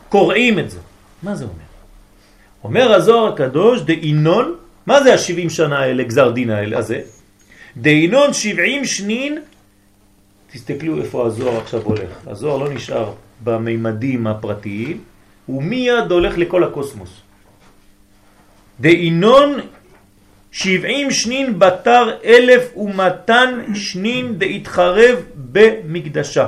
קוראים 0.09 0.59
את 0.59 0.71
זה. 0.71 0.79
מה 1.23 1.35
זה 1.35 1.43
אומר? 1.43 1.69
אומר 2.63 2.93
הזוהר 2.93 3.33
הקדוש, 3.33 3.81
דאינון, 3.81 4.55
מה 4.85 5.03
זה 5.03 5.13
ה-70 5.13 5.49
שנה 5.49 5.79
האלה, 5.79 6.03
גזר 6.03 6.31
דין 6.31 6.49
האלה, 6.49 6.77
הזה? 6.77 7.01
דאינון 7.77 8.33
70 8.33 8.85
שנין, 8.85 9.39
תסתכלו 10.51 11.01
איפה 11.01 11.25
הזוהר 11.25 11.57
עכשיו 11.57 11.81
הולך. 11.81 12.27
הזוהר 12.27 12.57
לא 12.57 12.73
נשאר 12.73 13.13
במימדים 13.43 14.27
הפרטיים, 14.27 15.01
הוא 15.45 15.63
מיד 15.63 16.11
הולך 16.11 16.37
לכל 16.37 16.63
הקוסמוס. 16.63 17.21
דאינון 18.79 19.59
70 20.51 21.11
שנין 21.11 21.59
בתר 21.59 22.17
אלף 22.25 22.77
ומתן 22.77 23.75
שנין 23.75 24.39
דהתחרב 24.39 25.17
במקדשה. 25.51 26.45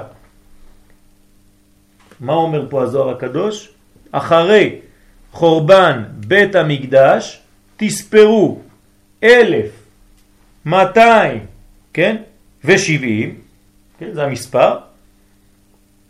מה 2.20 2.34
אומר 2.34 2.66
פה 2.70 2.84
הזוהר 2.84 3.10
הקדוש? 3.10 3.70
אחרי 4.12 4.80
חורבן 5.32 6.04
בית 6.28 6.56
המקדש 6.56 7.40
תספרו 7.78 8.60
אלף, 9.24 9.72
מאתיים, 10.66 11.46
כן? 11.94 12.16
ושבעים, 12.66 13.41
כן? 14.02 14.14
זה 14.14 14.24
המספר. 14.24 14.78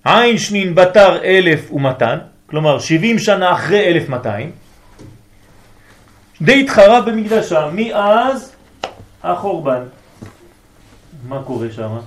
עין 0.04 0.38
שנין 0.38 0.76
בתר 0.76 1.24
אלף 1.24 1.72
ומתן, 1.72 2.18
כלומר 2.46 2.80
שבעים 2.80 3.20
שנה 3.20 3.54
אחרי 3.54 3.88
אלף 3.88 4.10
מאתיים. 4.10 4.52
די 6.42 6.62
התחרה 6.62 7.02
במקדשה, 7.02 7.70
מאז 7.74 8.56
החורבן. 9.24 9.84
מה 11.28 11.44
קורה 11.44 11.68
שם 11.72 11.98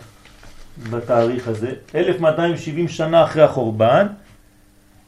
בתאריך 0.91 1.49
הזה? 1.49 1.71
1270 1.95 2.89
שנה 2.89 3.25
אחרי 3.25 3.43
החורבן, 3.43 4.07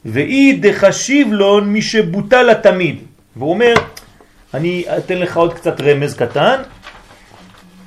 ואי 0.05 0.59
דחשיב 0.61 1.33
לו 1.33 1.61
מי 1.61 1.81
שבוטל 1.81 2.43
לתמיד. 2.43 3.03
והוא 3.35 3.49
אומר, 3.49 3.73
אני 4.53 4.85
אתן 4.97 5.17
לך 5.17 5.37
עוד 5.37 5.53
קצת 5.53 5.81
רמז 5.81 6.15
קטן, 6.15 6.61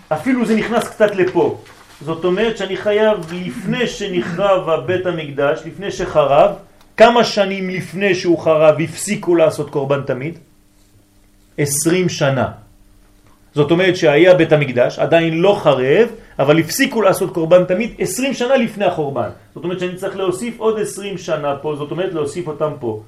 אפילו 0.09 0.47
זה 0.47 0.57
נכנס 0.57 0.89
קצת 0.89 1.15
לפה. 1.15 1.61
זאת 2.05 2.25
אומרת 2.25 2.59
שאני 2.59 2.77
חייב 2.77 3.19
לפני 3.33 3.87
שנחרב 3.87 4.69
הבית 4.69 5.07
המקדש, 5.07 5.61
לפני 5.67 5.91
שחרב, 5.91 6.51
כמה 6.97 7.25
שנים 7.25 7.71
לפני 7.71 8.15
שהוא 8.15 8.39
חרב 8.39 8.81
הפסיקו 8.81 9.35
לעשות 9.35 9.71
קורבן 9.71 10.03
תמיד? 10.07 10.39
עשרים 11.59 12.09
שנה. 12.09 12.53
זאת 13.55 13.71
אומרת 13.71 13.97
שהיה 13.97 14.35
בית 14.35 14.53
המקדש, 14.53 14.99
עדיין 14.99 15.41
לא 15.41 15.61
חרב, 15.63 16.09
אבל 16.39 16.59
הפסיקו 16.59 17.03
לעשות 17.03 17.35
קורבן 17.35 17.65
תמיד 17.65 17.91
עשרים 17.99 18.35
שנה 18.35 18.57
לפני 18.57 18.85
החורבן. 18.85 19.31
זאת 19.55 19.65
אומרת 19.65 19.81
שאני 19.81 19.97
צריך 19.97 20.17
להוסיף 20.17 20.55
עוד 20.59 20.81
עשרים 20.81 21.19
שנה 21.19 21.57
פה, 21.63 21.77
זאת 21.77 21.91
אומרת 21.91 22.13
להוסיף 22.15 22.47
אותם 22.47 22.73
פה. 22.81 23.03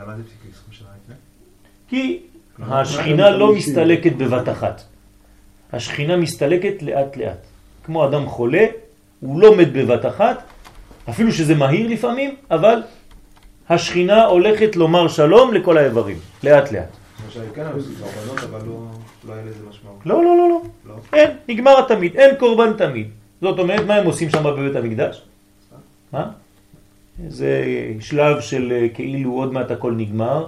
למה 0.00 0.12
זה 0.16 0.22
הפסיק 0.22 0.40
20 0.52 0.72
שנה 0.72 0.88
לפני? 1.04 1.14
כי 1.88 2.20
השכינה 2.60 3.30
לא 3.30 3.54
מסתלקת 3.54 4.12
בבת 4.12 4.48
אחת. 4.48 4.95
השכינה 5.72 6.16
מסתלקת 6.16 6.82
לאט 6.82 7.16
לאט. 7.16 7.46
כמו 7.84 8.06
אדם 8.06 8.26
חולה, 8.26 8.66
הוא 9.20 9.40
לא 9.40 9.56
מת 9.56 9.72
בבת 9.72 10.06
אחת, 10.06 10.42
אפילו 11.08 11.32
שזה 11.32 11.54
מהיר 11.54 11.88
לפעמים, 11.88 12.34
אבל 12.50 12.82
השכינה 13.68 14.24
הולכת 14.24 14.76
לומר 14.76 15.08
שלום 15.08 15.54
לכל 15.54 15.78
האיברים, 15.78 16.18
לאט 16.44 16.72
לאט. 16.72 16.88
כן, 17.54 17.62
לא 17.64 18.58
לא. 18.66 20.24
לא, 20.24 20.24
לא, 20.24 20.36
לא, 20.36 20.48
לא. 20.48 20.60
לא? 20.86 20.94
אין, 21.12 21.30
נגמר 21.48 21.78
התמיד, 21.78 22.16
אין 22.16 22.36
קורבן 22.36 22.72
תמיד. 22.72 23.08
זאת 23.40 23.58
אומרת, 23.58 23.86
מה 23.86 23.94
הם 23.94 24.06
עושים 24.06 24.30
שם 24.30 24.44
בבית 24.44 24.76
המקדש? 24.76 25.22
מה? 26.12 26.30
זה 27.28 27.64
שלב 28.00 28.40
של 28.40 28.72
אה, 28.72 28.88
כאילו 28.94 29.32
עוד 29.32 29.52
מעט 29.52 29.70
הכל 29.70 29.92
נגמר, 29.92 30.46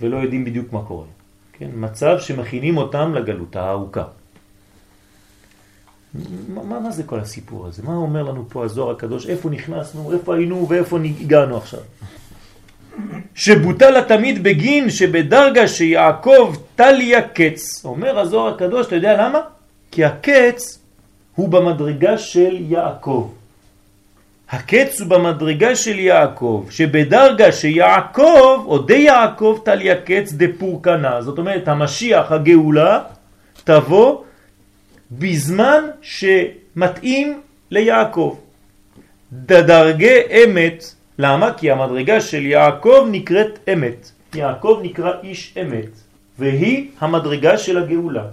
ולא 0.00 0.16
יודעים 0.16 0.44
בדיוק 0.44 0.72
מה 0.72 0.82
קורה. 0.82 1.06
כן? 1.52 1.68
מצב 1.74 2.18
שמכינים 2.20 2.76
אותם 2.76 3.14
לגלות 3.14 3.56
הארוכה. 3.56 4.04
מה, 6.48 6.80
מה, 6.80 6.90
זה 6.90 7.02
כל 7.02 7.20
הסיפור 7.20 7.66
הזה? 7.66 7.82
מה 7.82 7.94
אומר 7.94 8.22
לנו 8.22 8.44
פה 8.48 8.64
הזוהר 8.64 8.90
הקדוש? 8.90 9.26
איפה 9.26 9.50
נכנסנו? 9.50 10.12
איפה 10.12 10.34
היינו 10.34 10.66
ואיפה 10.68 10.98
הגענו 11.20 11.56
עכשיו? 11.56 11.80
שבוטל 13.34 13.96
התמיד 13.96 14.42
בגין 14.42 14.90
שבדרגה 14.90 15.68
שיעקב 15.68 16.56
טליה 16.76 17.22
קץ. 17.28 17.84
אומר 17.84 18.18
הזוהר 18.18 18.54
הקדוש, 18.54 18.86
אתה 18.86 18.96
יודע 18.96 19.22
למה? 19.22 19.40
כי 19.90 20.04
הקץ 20.04 20.78
הוא 21.34 21.48
במדרגה 21.48 22.18
של 22.18 22.56
יעקב. 22.60 23.30
הקץ 24.50 25.00
הוא 25.00 25.08
במדרגה 25.08 25.76
של 25.76 25.98
יעקב, 25.98 26.66
שבדרגה 26.70 27.52
שיעקב, 27.52 28.64
או 28.66 28.78
די 28.78 28.96
יעקב 28.96 29.58
טליה 29.64 29.94
קץ 29.94 30.32
דפורקנה. 30.32 31.22
זאת 31.22 31.38
אומרת, 31.38 31.68
המשיח, 31.68 32.32
הגאולה, 32.32 33.00
תבוא 33.64 34.27
בזמן 35.12 35.84
שמתאים 36.02 37.40
ליעקב. 37.70 38.38
דדרגי 39.32 40.18
אמת 40.44 40.84
למה? 41.18 41.52
כי 41.52 41.70
המדרגה 41.70 42.20
של 42.20 42.46
יעקב 42.46 43.08
נקראת 43.10 43.58
אמת. 43.72 44.10
יעקב 44.34 44.80
נקרא 44.82 45.12
איש 45.22 45.54
אמת, 45.60 45.90
והיא 46.38 46.90
המדרגה 47.00 47.58
של 47.58 47.78
הגאולה. 47.78 48.24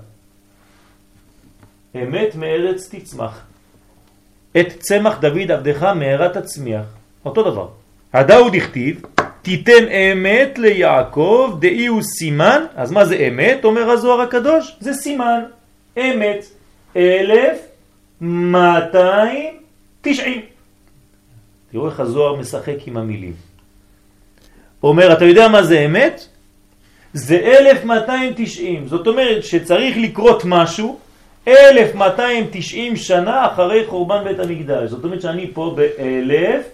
אמת 1.95 2.35
מארץ 2.35 2.89
תצמח. 2.95 3.41
את 4.59 4.67
צמח 4.79 5.17
דוד 5.19 5.51
עבדך 5.51 5.83
מהרת 5.83 6.37
תצמיח. 6.37 6.85
אותו 7.25 7.51
דבר. 7.51 7.67
הדאו 8.13 8.49
דכתיב, 8.49 9.01
תיתן 9.41 9.87
אמת 9.87 10.57
ליעקב, 10.57 11.57
דאי 11.59 11.87
הוא 11.87 12.01
סימן. 12.01 12.65
אז 12.75 12.91
מה 12.91 13.05
זה 13.05 13.15
אמת? 13.15 13.63
אומר 13.63 13.89
הזוהר 13.91 14.21
הקדוש. 14.21 14.75
זה 14.79 14.93
סימן. 14.93 15.43
אמת. 15.97 16.45
אלף 16.95 17.57
מאתיים 18.21 19.53
תשעים. 20.01 20.41
תראו 21.71 21.89
איך 21.89 21.99
הזוהר 21.99 22.35
משחק 22.35 22.75
עם 22.85 22.97
המילים. 22.97 23.33
אומר, 24.83 25.13
אתה 25.13 25.25
יודע 25.25 25.47
מה 25.47 25.63
זה 25.63 25.85
אמת? 25.85 26.27
זה 27.13 27.35
1290. 27.35 28.87
זאת 28.87 29.07
אומרת 29.07 29.43
שצריך 29.43 29.97
לקרות 29.97 30.41
משהו 30.45 30.99
1290 31.47 32.95
שנה 32.95 33.47
אחרי 33.47 33.87
חורבן 33.87 34.23
בית 34.23 34.39
המקדש. 34.39 34.89
זאת 34.89 35.03
אומרת 35.03 35.21
שאני 35.21 35.51
פה 35.53 35.75
באלף, 35.77 36.65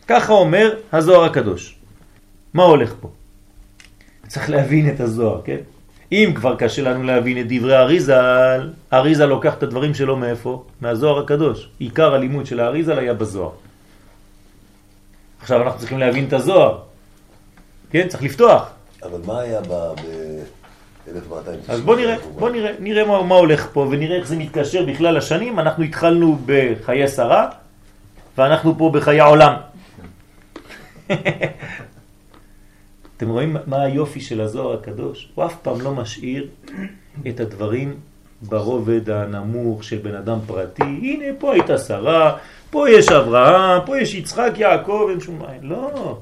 ככה 0.08 0.32
אומר 0.32 0.74
הזוהר 0.92 1.24
הקדוש. 1.24 1.76
מה 2.54 2.62
הולך 2.62 2.94
פה? 3.00 3.10
צריך 4.28 4.50
להבין 4.50 4.94
את 4.94 5.00
הזוהר, 5.00 5.40
כן? 5.44 5.56
אם 6.12 6.32
כבר 6.34 6.56
קשה 6.56 6.82
לנו 6.82 7.02
להבין 7.02 7.40
את 7.40 7.46
דברי 7.48 7.76
אריזל, 7.76 8.70
אריזל 8.92 9.26
לוקח 9.26 9.54
את 9.54 9.62
הדברים 9.62 9.94
שלו 9.94 10.16
מאיפה? 10.16 10.64
מהזוהר 10.80 11.18
הקדוש. 11.18 11.68
עיקר 11.78 12.14
הלימוד 12.14 12.46
של 12.46 12.60
האריזל 12.60 12.98
היה 12.98 13.14
בזוהר. 13.14 13.50
עכשיו 15.40 15.62
אנחנו 15.62 15.80
צריכים 15.80 15.98
להבין 15.98 16.28
את 16.28 16.32
הזוהר. 16.32 16.78
כן? 17.90 18.08
צריך 18.08 18.22
לפתוח. 18.22 18.70
אבל 19.02 19.20
מה 19.26 19.40
היה 19.40 19.60
ב-1290? 19.60 20.29
אז 21.68 21.80
בוא 21.80 21.96
נראה, 21.96 22.16
בוא 22.38 22.50
נראה, 22.50 22.72
נראה 22.78 23.04
מה, 23.04 23.22
מה 23.22 23.34
הולך 23.34 23.68
פה 23.72 23.88
ונראה 23.90 24.16
איך 24.16 24.26
זה 24.26 24.36
מתקשר 24.36 24.84
בכלל 24.84 25.16
לשנים. 25.16 25.58
אנחנו 25.58 25.84
התחלנו 25.84 26.38
בחיי 26.46 27.08
שרה 27.08 27.48
ואנחנו 28.38 28.78
פה 28.78 28.90
בחיי 28.94 29.20
העולם. 29.20 29.54
אתם 33.16 33.28
רואים 33.28 33.56
מה 33.66 33.82
היופי 33.82 34.20
של 34.20 34.40
הזוהר 34.40 34.78
הקדוש? 34.78 35.28
הוא 35.34 35.44
אף 35.44 35.56
פעם 35.62 35.80
לא 35.80 35.94
משאיר 35.94 36.48
את 37.28 37.40
הדברים 37.40 37.94
ברובד 38.42 39.10
הנמוך 39.10 39.84
של 39.84 39.96
בן 39.96 40.14
אדם 40.14 40.38
פרטי. 40.46 40.82
הנה, 40.82 41.24
פה 41.38 41.52
הייתה 41.52 41.78
שרה, 41.78 42.36
פה 42.70 42.90
יש 42.90 43.08
אברהם, 43.08 43.86
פה 43.86 44.00
יש 44.00 44.14
יצחק, 44.14 44.52
יעקב, 44.56 45.06
אין 45.10 45.20
שום. 45.20 45.42
לא. 45.62 46.18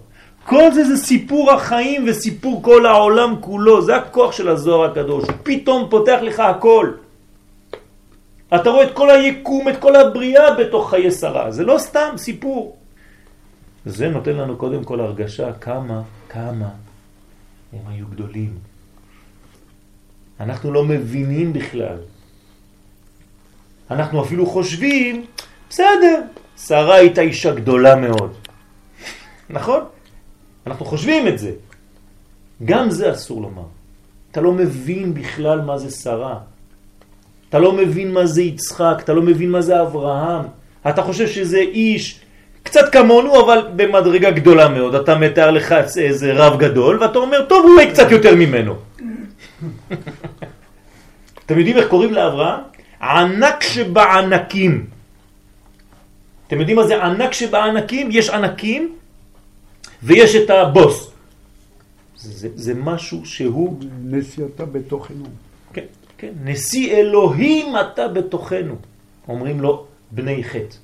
כל 0.49 0.73
זה 0.75 0.85
זה 0.85 0.97
סיפור 0.97 1.53
החיים 1.53 2.05
וסיפור 2.09 2.63
כל 2.63 2.87
העולם 2.87 3.35
כולו. 3.41 3.83
זה 3.83 3.97
הכוח 3.97 4.33
של 4.33 4.49
הזוהר 4.49 4.91
הקדוש. 4.91 5.25
פתאום 5.43 5.87
פותח 5.91 6.19
לך 6.23 6.41
הכל. 6.41 6.93
אתה 8.55 8.71
רואה 8.71 8.85
את 8.85 8.93
כל 8.97 9.11
היקום, 9.11 9.69
את 9.69 9.77
כל 9.77 9.97
הבריאה 9.97 10.55
בתוך 10.55 10.91
חיי 10.91 11.11
שרה. 11.11 11.51
זה 11.51 11.65
לא 11.65 11.77
סתם 11.79 12.17
סיפור. 12.17 12.77
זה 13.85 14.09
נותן 14.09 14.37
לנו 14.41 14.57
קודם 14.57 14.85
כל 14.85 15.01
הרגשה 15.01 15.53
כמה, 15.53 16.03
כמה 16.29 16.69
הם 17.73 17.85
היו 17.89 18.07
גדולים. 18.07 18.53
אנחנו 20.41 20.73
לא 20.73 20.85
מבינים 20.85 21.53
בכלל. 21.53 21.99
אנחנו 23.91 24.17
אפילו 24.25 24.47
חושבים, 24.47 25.25
בסדר, 25.71 26.17
שרה 26.57 26.95
הייתה 26.95 27.21
אישה 27.21 27.53
גדולה 27.55 27.97
מאוד. 27.97 28.33
נכון? 29.51 29.98
אנחנו 30.69 30.87
חושבים 30.87 31.29
את 31.29 31.39
זה. 31.39 31.53
גם 32.65 32.91
זה 32.91 33.13
אסור 33.13 33.43
לומר. 33.43 33.63
אתה 34.31 34.41
לא 34.41 34.53
מבין 34.53 35.15
בכלל 35.15 35.61
מה 35.61 35.79
זה 35.79 35.91
שרה. 35.91 36.39
אתה 37.49 37.59
לא 37.59 37.73
מבין 37.73 38.13
מה 38.13 38.27
זה 38.27 38.43
יצחק, 38.43 39.01
אתה 39.05 39.13
לא 39.13 39.23
מבין 39.23 39.51
מה 39.51 39.61
זה 39.61 39.83
אברהם. 39.83 40.45
אתה 40.89 41.03
חושב 41.03 41.29
שזה 41.29 41.59
איש 41.59 42.21
קצת 42.63 42.93
כמונו, 42.93 43.45
אבל 43.45 43.69
במדרגה 43.77 44.31
גדולה 44.31 44.69
מאוד. 44.69 44.95
אתה 44.95 45.19
מתאר 45.19 45.51
לך 45.51 45.75
איזה 45.97 46.33
רב 46.33 46.59
גדול, 46.59 46.99
ואתה 47.01 47.19
אומר, 47.19 47.45
טוב, 47.49 47.67
יהיה 47.67 47.91
קצת 47.91 48.11
יותר 48.11 48.37
ממנו. 48.37 48.75
אתם 51.47 51.59
יודעים 51.59 51.77
איך 51.77 51.89
קוראים 51.89 52.13
לאברהם? 52.13 52.61
ענק 53.03 53.63
שבענקים. 53.63 54.87
אתם 56.47 56.61
יודעים 56.61 56.77
מה 56.77 56.87
זה 56.87 57.05
ענק 57.05 57.33
שבענקים? 57.33 58.09
יש 58.13 58.31
ענקים 58.31 58.93
ויש 60.03 60.35
את 60.35 60.51
הבוס. 60.51 61.11
זה, 62.17 62.49
זה 62.55 62.75
משהו 62.75 63.27
שהוא, 63.27 63.79
נשיאתה 64.03 64.65
בתוכנו. 64.65 65.25
כן, 65.73 65.85
כן, 66.19 66.33
נשיא 66.45 66.97
אלוהים 66.97 67.75
אתה 67.77 68.09
בתוכנו. 68.09 68.77
אומרים 69.29 69.61
לו 69.61 69.87
בני 70.11 70.45
חטא. 70.45 70.77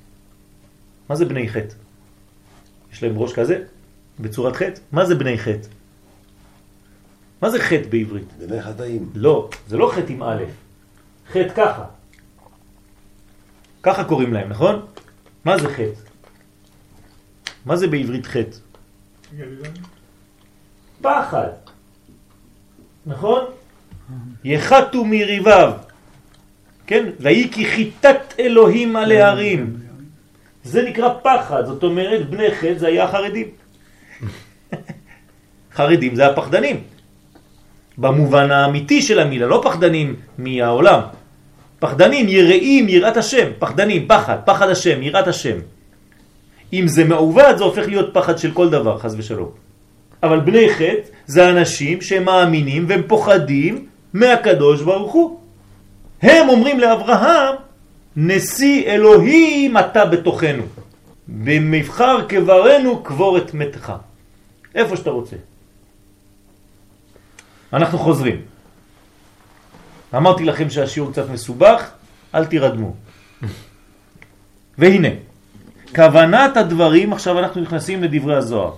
מה 1.09 1.15
זה 1.15 1.25
בני 1.25 1.49
חטא? 1.49 1.75
יש 2.93 3.03
להם 3.03 3.17
ראש 3.17 3.33
כזה, 3.33 3.63
בצורת 4.19 4.55
חטא. 4.55 4.79
מה 4.91 5.05
זה 5.05 5.15
בני 5.15 5.37
חטא? 5.37 5.67
מה 7.41 7.49
זה 7.49 7.59
חטא 7.59 7.87
בעברית? 7.89 8.33
בני 8.47 8.61
חטאים. 8.61 9.09
לא, 9.15 9.49
זה 9.67 9.77
לא 9.77 9.91
חטא 9.95 10.11
עם 10.11 10.23
א', 10.23 10.43
חטא 11.31 11.53
ככה. 11.55 11.85
ככה 13.83 14.03
קוראים 14.03 14.33
להם, 14.33 14.49
נכון? 14.49 14.85
מה 15.45 15.57
זה 15.57 15.69
חטא? 15.69 16.01
מה 17.65 17.75
זה 17.75 17.87
בעברית 17.87 18.25
חטא? 18.25 18.57
פחד. 21.01 21.47
נכון? 23.05 23.43
יחתו 24.43 25.05
מריביו. 25.05 25.71
כן? 26.87 27.05
ויהי 27.19 27.49
כי 27.51 27.65
חיטת 27.65 28.33
אלוהים 28.39 28.95
על 28.95 29.11
ההרים. 29.11 29.77
זה 30.63 30.81
נקרא 30.81 31.09
פחד, 31.23 31.65
זאת 31.65 31.83
אומרת 31.83 32.29
בני 32.29 32.51
חטא 32.51 32.77
זה 32.77 32.87
היה 32.87 33.03
החרדים. 33.03 33.47
חרדים 35.75 36.15
זה 36.15 36.27
הפחדנים. 36.27 36.83
במובן 37.97 38.51
האמיתי 38.51 39.01
של 39.01 39.19
המילה, 39.19 39.47
לא 39.47 39.61
פחדנים 39.63 40.15
מהעולם. 40.37 40.99
פחדנים, 41.79 42.29
יראים, 42.29 42.89
יראת 42.89 43.17
השם, 43.17 43.47
פחדנים, 43.59 44.07
פחד, 44.07 44.37
פחד 44.45 44.69
השם, 44.69 45.01
יראת 45.01 45.27
השם. 45.27 45.57
אם 46.75 46.87
זה 46.87 47.03
מעובד 47.03 47.53
זה 47.57 47.63
הופך 47.63 47.87
להיות 47.87 48.13
פחד 48.13 48.37
של 48.37 48.51
כל 48.51 48.69
דבר, 48.69 48.97
חז 48.97 49.15
ושלום. 49.17 49.49
אבל 50.23 50.39
בני 50.39 50.69
חטא 50.69 51.09
זה 51.25 51.49
אנשים 51.49 52.01
שהם 52.01 52.23
מאמינים 52.23 52.85
והם 52.87 53.01
פוחדים 53.07 53.85
מהקדוש 54.13 54.81
ברוך 54.81 55.13
הוא. 55.13 55.39
הם 56.21 56.49
אומרים 56.49 56.79
לאברהם, 56.79 57.55
נשיא 58.15 58.85
אלוהים 58.85 59.77
אתה 59.77 60.05
בתוכנו. 60.05 60.63
במבחר 61.27 62.25
קברנו 62.27 63.03
קבור 63.03 63.37
את 63.37 63.53
מתך. 63.53 63.93
איפה 64.75 64.95
שאתה 64.95 65.09
רוצה. 65.09 65.35
אנחנו 67.73 67.97
חוזרים. 67.97 68.41
אמרתי 70.15 70.45
לכם 70.45 70.69
שהשיעור 70.69 71.11
קצת 71.11 71.29
מסובך, 71.29 71.89
אל 72.35 72.45
תירדמו. 72.45 72.95
והנה, 74.77 75.09
כוונת 75.95 76.57
הדברים, 76.57 77.13
עכשיו 77.13 77.39
אנחנו 77.39 77.61
נכנסים 77.61 78.03
לדברי 78.03 78.35
הזוהר. 78.35 78.71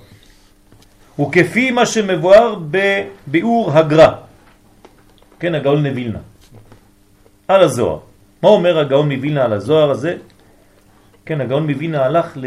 וכפי 1.20 1.72
מה 1.72 1.86
שמבואר 1.86 2.56
בביאור 2.72 3.72
הגר"א, 3.72 4.12
כן, 5.40 5.56
הגאון 5.56 5.88
מווילנה, 5.88 6.20
על 7.48 7.64
הזוהר. 7.64 8.00
מה 8.44 8.50
אומר 8.50 8.80
הגאון 8.80 9.12
מווילנה 9.12 9.46
על 9.46 9.54
הזוהר 9.54 9.90
הזה? 9.92 10.18
כן, 11.26 11.42
הגאון 11.42 11.72
מווילנה 11.72 12.06
הלך 12.06 12.38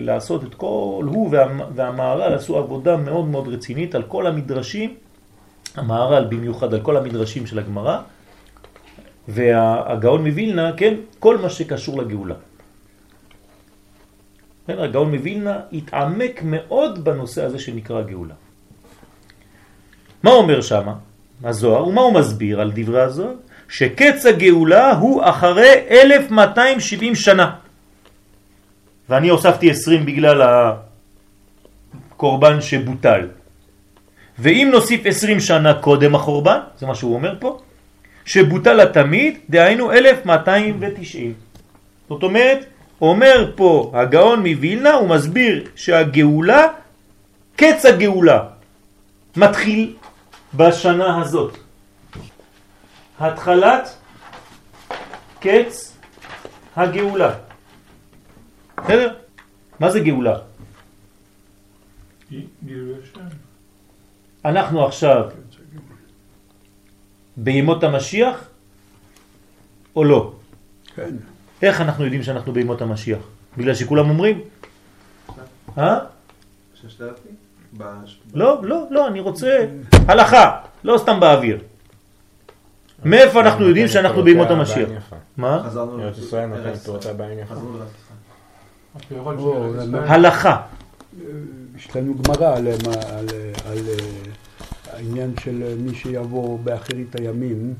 לעשות 0.00 0.44
את 0.44 0.54
כל, 0.54 1.06
הוא 1.06 1.28
וה, 1.30 1.46
והמהר"ל 1.74 2.34
עשו 2.34 2.58
עבודה 2.58 2.96
מאוד 2.96 3.26
מאוד 3.28 3.48
רצינית 3.48 3.94
על 3.94 4.02
כל 4.02 4.26
המדרשים, 4.26 4.94
המהר"ל 5.76 6.24
במיוחד 6.24 6.74
על 6.74 6.80
כל 6.80 6.96
המדרשים 6.96 7.46
של 7.46 7.58
הגמרא, 7.58 7.98
והגאון 9.28 10.26
מווילנה, 10.26 10.72
כן, 10.76 10.94
כל 11.18 11.38
מה 11.38 11.50
שקשור 11.50 12.02
לגאולה. 12.02 12.49
כן, 14.70 14.78
הגאון 14.78 15.14
מווילנה 15.14 15.58
התעמק 15.72 16.40
מאוד 16.44 17.04
בנושא 17.04 17.44
הזה 17.44 17.58
שנקרא 17.58 18.02
גאולה. 18.02 18.34
מה 20.22 20.30
אומר 20.30 20.60
שם 20.60 20.88
הזוהר 21.44 21.88
ומה 21.88 22.00
הוא 22.00 22.14
מסביר 22.14 22.60
על 22.60 22.72
דברי 22.74 23.02
הזוהר? 23.02 23.34
שקץ 23.68 24.26
הגאולה 24.26 24.92
הוא 24.92 25.22
אחרי 25.24 25.74
1270 25.90 27.14
שנה. 27.14 27.50
ואני 29.08 29.28
הוספתי 29.28 29.70
20 29.70 30.06
בגלל 30.06 30.42
הקורבן 30.42 32.60
שבוטל. 32.60 33.28
ואם 34.38 34.68
נוסיף 34.72 35.06
20 35.06 35.40
שנה 35.40 35.74
קודם 35.74 36.14
החורבן, 36.14 36.58
זה 36.78 36.86
מה 36.86 36.94
שהוא 36.94 37.14
אומר 37.14 37.34
פה, 37.40 37.58
שבוטל 38.24 38.80
התמיד, 38.80 39.38
דהיינו 39.50 39.92
1290. 39.92 41.34
זאת 42.08 42.22
אומרת, 42.22 42.64
אומר 43.00 43.52
פה 43.56 43.92
הגאון 43.94 44.38
מווילנה, 44.38 44.92
הוא 44.94 45.08
מסביר 45.08 45.68
שהגאולה, 45.76 46.66
קץ 47.56 47.84
הגאולה, 47.84 48.48
מתחיל 49.36 49.96
בשנה 50.54 51.22
הזאת. 51.22 51.56
התחלת 53.18 53.96
קץ 55.40 55.96
הגאולה. 56.76 57.34
בסדר? 58.78 59.14
מה 59.80 59.90
זה 59.90 60.00
גאולה? 60.00 60.38
אנחנו 64.44 64.86
עכשיו 64.86 65.28
בימות 67.36 67.84
המשיח 67.84 68.48
או 69.96 70.04
לא? 70.04 70.32
כן. 70.94 71.29
איך 71.62 71.80
אנחנו 71.80 72.04
יודעים 72.04 72.22
שאנחנו 72.22 72.52
בימות 72.52 72.82
המשיח? 72.82 73.18
בגלל 73.56 73.74
שכולם 73.74 74.10
אומרים? 74.10 74.40
אה? 75.78 75.98
לא, 78.34 78.60
לא, 78.62 78.86
לא, 78.90 79.08
אני 79.08 79.20
רוצה 79.20 79.66
הלכה, 80.08 80.60
לא 80.84 80.98
סתם 80.98 81.20
באוויר. 81.20 81.58
מאיפה 83.04 83.40
אנחנו 83.40 83.64
יודעים 83.68 83.88
שאנחנו 83.88 84.22
בימות 84.22 84.50
המשיח? 84.50 84.88
מה? 85.36 85.62
חזרנו 85.66 86.02
ארץ 86.02 86.18
ישראל 86.18 86.46
נותנת 86.46 86.64
לארץ 86.64 86.84
תורתה 86.84 87.12
בעין 87.12 87.38
יפה. 87.38 87.54
חזרנו 87.54 87.78
לארץ 87.78 87.88
ישראל. 87.90 88.18
הפירות 88.96 89.38
או, 89.38 89.54
של 89.72 89.78
ארץ 89.78 89.88
למה- 89.88 89.98
ישראל. 89.98 90.12
הלכה. 90.24 90.62
יש 91.76 91.96
לנו 91.96 92.14
גמרא 92.14 92.56
על, 92.56 92.66
על, 92.68 92.74
על, 92.86 93.28
על 93.66 93.78
אה, 93.88 93.94
העניין 94.92 95.34
של 95.40 95.74
מי 95.78 95.94
שיבוא 95.94 96.58
באחרית 96.58 97.14
הימים, 97.16 97.74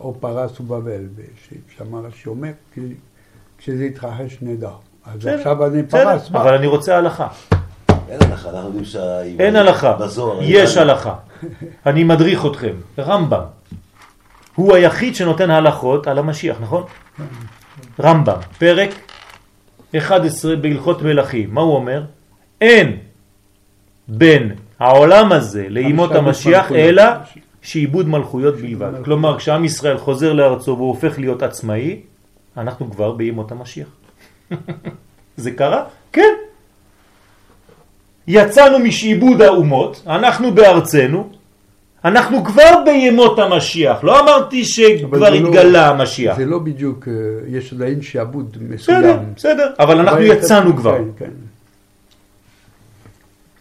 או 0.00 0.14
פרס 0.20 0.60
ובבל, 0.60 1.02
ושם 1.16 1.94
רש"י 1.94 2.28
אומר, 2.28 2.50
כי 2.74 2.80
כשזה 3.60 3.84
יתרחש 3.84 4.38
נדע. 4.42 4.70
אז 5.04 5.26
עכשיו 5.26 5.66
אני 5.66 5.82
פרס. 5.82 6.28
אבל 6.32 6.54
אני 6.54 6.66
רוצה 6.66 6.96
הלכה. 6.96 7.28
אין 8.08 8.22
הלכה, 8.22 8.50
אנחנו 8.50 8.66
יודעים 8.66 8.84
שה... 8.84 9.22
אין 9.22 9.56
הלכה. 9.56 9.96
יש 10.40 10.76
הלכה. 10.76 11.14
אני 11.86 12.04
מדריך 12.04 12.46
אתכם. 12.46 12.72
רמב"ם. 12.98 13.42
הוא 14.54 14.74
היחיד 14.74 15.14
שנותן 15.14 15.50
הלכות 15.50 16.06
על 16.06 16.18
המשיח, 16.18 16.56
נכון? 16.60 16.82
רמב"ם, 18.00 18.36
פרק 18.58 18.90
11 19.98 20.56
בהלכות 20.56 21.02
מלכים. 21.02 21.54
מה 21.54 21.60
הוא 21.60 21.74
אומר? 21.74 22.02
אין 22.60 22.96
בין 24.08 24.52
העולם 24.78 25.32
הזה 25.32 25.66
לימות 25.68 26.14
המשיח. 26.14 26.72
אלא 26.72 27.02
שעיבוד 27.62 28.08
מלכויות 28.08 28.56
בלבד. 28.56 28.92
כלומר, 29.04 29.38
כשעם 29.38 29.64
ישראל 29.64 29.98
חוזר 29.98 30.32
לארצו 30.32 30.76
והוא 30.76 30.88
הופך 30.88 31.18
להיות 31.18 31.42
עצמאי, 31.42 32.00
אנחנו 32.60 32.90
כבר 32.90 33.12
בימות 33.12 33.52
המשיח. 33.52 33.88
זה 35.36 35.50
קרה? 35.50 35.84
כן. 36.12 36.34
יצאנו 38.26 38.78
משעיבוד 38.78 39.42
האומות, 39.42 40.02
אנחנו 40.06 40.54
בארצנו, 40.54 41.30
אנחנו 42.04 42.44
כבר 42.44 42.82
בימות 42.84 43.38
המשיח. 43.38 44.04
לא 44.04 44.20
אמרתי 44.20 44.64
שכבר 44.64 45.18
לא- 45.18 45.26
התגלה 45.34 45.88
המשיח. 45.88 46.36
זה 46.36 46.44
לא 46.46 46.58
בדיוק, 46.58 47.08
אה, 47.08 47.12
יש 47.48 47.72
עדיין 47.72 48.02
שעבוד 48.02 48.56
בסדר, 48.70 48.98
מסוים. 48.98 49.32
בסדר, 49.36 49.72
אבל 49.78 49.98
אנחנו 49.98 50.18
אבל- 50.18 50.26
יצאנו 50.26 50.76
כבר. 50.76 50.96
כן, 50.98 51.04
כן. 51.18 51.30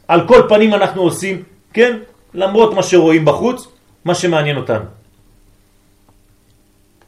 על 0.08 0.28
כל 0.28 0.42
פנים 0.50 0.74
אנחנו 0.74 1.02
עושים, 1.02 1.44
כן, 1.74 1.98
למרות 2.34 2.74
מה 2.74 2.84
שרואים 2.84 3.26
בחוץ, 3.26 3.68
מה 4.06 4.16
שמעניין 4.16 4.58
אותנו. 4.58 4.86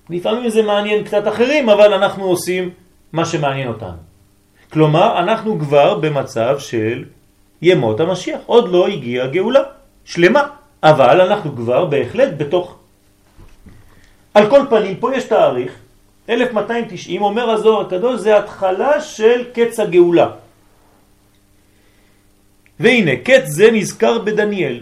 לפעמים 0.09 0.49
זה 0.49 0.61
מעניין 0.63 1.03
קצת 1.03 1.27
אחרים, 1.27 1.69
אבל 1.69 1.93
אנחנו 1.93 2.23
עושים 2.25 2.69
מה 3.13 3.25
שמעניין 3.25 3.67
אותנו. 3.67 4.01
כלומר, 4.71 5.19
אנחנו 5.19 5.59
כבר 5.59 5.99
במצב 5.99 6.59
של 6.59 7.05
ימות 7.61 7.99
המשיח. 7.99 8.39
עוד 8.45 8.69
לא 8.69 8.87
הגיעה 8.87 9.27
גאולה 9.27 9.63
שלמה, 10.05 10.47
אבל 10.83 11.21
אנחנו 11.21 11.55
כבר 11.55 11.85
בהחלט 11.85 12.29
בתוך. 12.37 12.77
על 14.33 14.49
כל 14.49 14.61
פנים, 14.69 14.95
פה 14.95 15.15
יש 15.15 15.23
תאריך, 15.23 15.71
1290, 16.29 17.21
אומר 17.21 17.49
הזוהר 17.49 17.87
הקדוש, 17.87 18.21
זה 18.21 18.37
התחלה 18.37 19.01
של 19.01 19.43
קץ 19.53 19.79
הגאולה. 19.79 20.27
והנה, 22.79 23.11
קץ 23.23 23.43
זה 23.45 23.71
נזכר 23.71 24.19
בדניאל, 24.19 24.81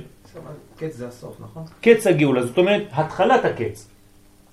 קץ 0.78 0.96
זה 0.96 1.08
הסוף, 1.08 1.36
נכון? 1.40 1.64
קץ 1.82 2.08
הגאולה, 2.08 2.46
זאת 2.46 2.58
אומרת, 2.58 2.84
התחלת 2.92 3.46
הקץ, 3.46 3.89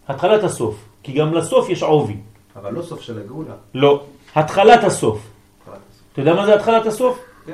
התחלת 0.09 0.45
הסוף, 0.45 0.77
כי 1.03 1.13
גם 1.13 1.35
לסוף 1.35 1.69
יש 1.69 1.83
עובי. 1.83 2.17
אבל 2.57 2.73
לא 2.73 2.83
סוף 2.83 3.01
של 3.01 3.19
הגאולה. 3.19 3.55
לא, 3.75 4.03
התחלת 4.35 4.85
הסוף. 4.85 5.21
אתה 6.13 6.21
יודע 6.21 6.35
מה 6.35 6.47
זה 6.47 6.55
התחלת 6.55 6.87
הסוף? 6.87 7.19
כן. 7.47 7.53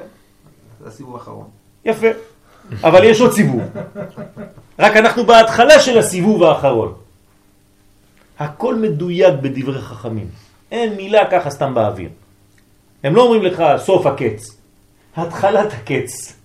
זה 0.81 0.89
הסיבוב 0.89 1.15
האחרון. 1.15 1.47
יפה. 1.85 2.07
אבל 2.85 3.05
יש 3.05 3.21
עוד 3.21 3.33
סיבוב. 3.33 3.63
רק 4.79 4.97
אנחנו 4.97 5.27
בהתחלה 5.27 5.81
של 5.81 5.99
הסיבוב 5.99 6.43
האחרון. 6.43 6.95
הכל 8.39 8.75
מדויק 8.75 9.35
בדברי 9.43 9.81
חכמים. 9.81 10.29
אין 10.71 10.97
מילה 10.97 11.31
ככה 11.31 11.51
סתם 11.51 11.75
באוויר. 11.75 12.09
הם 13.05 13.17
לא 13.17 13.23
אומרים 13.23 13.43
לך 13.43 13.63
סוף 13.79 14.07
הקץ. 14.07 14.57
התחלת 15.17 15.73
הקץ. 15.73 16.42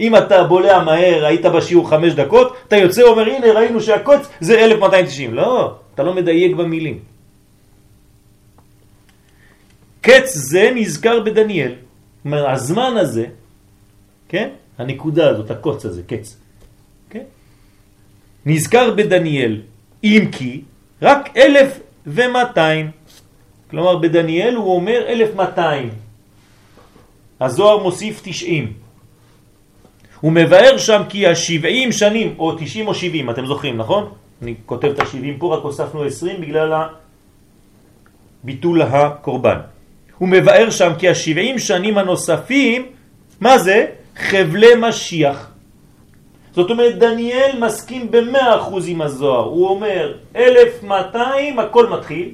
אם 0.00 0.16
אתה 0.16 0.44
בולע 0.44 0.84
מהר, 0.84 1.26
היית 1.26 1.46
בשיעור 1.46 1.90
חמש 1.90 2.12
דקות, 2.12 2.56
אתה 2.68 2.76
יוצא 2.76 3.00
ואומר, 3.00 3.26
הנה 3.26 3.52
ראינו 3.52 3.80
שהקוץ 3.80 4.28
זה 4.40 4.64
1290. 4.64 5.34
לא, 5.34 5.74
אתה 5.94 6.02
לא 6.02 6.14
מדייק 6.14 6.56
במילים. 6.56 6.98
קץ 10.00 10.34
זה 10.34 10.70
נזכר 10.74 11.20
בדניאל. 11.20 11.72
אומרת, 12.24 12.46
הזמן 12.54 12.96
הזה, 12.96 13.26
כן? 14.28 14.48
הנקודה 14.78 15.30
הזאת, 15.30 15.50
הקוץ 15.50 15.84
הזה, 15.84 16.02
קץ. 16.06 16.36
כן? 17.10 17.24
נזכר 18.46 18.90
בדניאל, 18.90 19.60
אם 20.04 20.28
כי 20.32 20.62
רק 21.02 21.36
אלף 21.36 21.80
ומאתיים. 22.06 22.90
כלומר, 23.70 23.96
בדניאל 23.96 24.54
הוא 24.54 24.74
אומר 24.74 25.00
אלף 25.08 25.34
מאתיים. 25.34 25.90
הזוהר 27.40 27.82
מוסיף 27.82 28.20
תשעים. 28.24 28.83
הוא 30.24 30.32
מבאר 30.32 30.78
שם 30.78 31.02
כי 31.08 31.26
השבעים 31.26 31.92
שנים, 31.92 32.34
או 32.38 32.56
תשעים 32.58 32.88
או 32.88 32.94
שבעים, 32.94 33.30
אתם 33.30 33.46
זוכרים, 33.46 33.76
נכון? 33.76 34.12
אני 34.42 34.54
כותב 34.66 34.88
את 34.88 35.00
השבעים 35.00 35.36
פה, 35.38 35.56
רק 35.56 35.62
הוספנו 35.62 36.02
עשרים 36.02 36.40
בגלל 36.40 36.72
ביטול 38.44 38.82
הקורבן. 38.82 39.58
הוא 40.18 40.28
מבאר 40.28 40.70
שם 40.70 40.92
כי 40.98 41.08
השבעים 41.08 41.58
שנים 41.58 41.98
הנוספים, 41.98 42.86
מה 43.40 43.58
זה? 43.58 43.86
חבלי 44.16 44.72
משיח. 44.80 45.50
זאת 46.52 46.70
אומרת, 46.70 46.98
דניאל 46.98 47.60
מסכים 47.60 48.10
במאה 48.10 48.56
אחוז 48.56 48.88
עם 48.88 49.00
הזוהר. 49.02 49.44
הוא 49.44 49.68
אומר, 49.68 50.14
1200 50.36 51.58
הכל 51.58 51.86
מתחיל, 51.86 52.28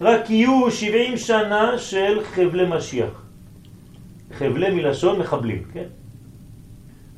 רק 0.00 0.30
יהיו 0.30 0.70
70 0.70 1.16
שנה 1.16 1.78
של 1.78 2.24
חבלי 2.24 2.64
משיח. 2.68 3.12
חבלי 4.38 4.70
מלשון 4.70 5.18
מחבלים, 5.18 5.62
כן? 5.72 5.99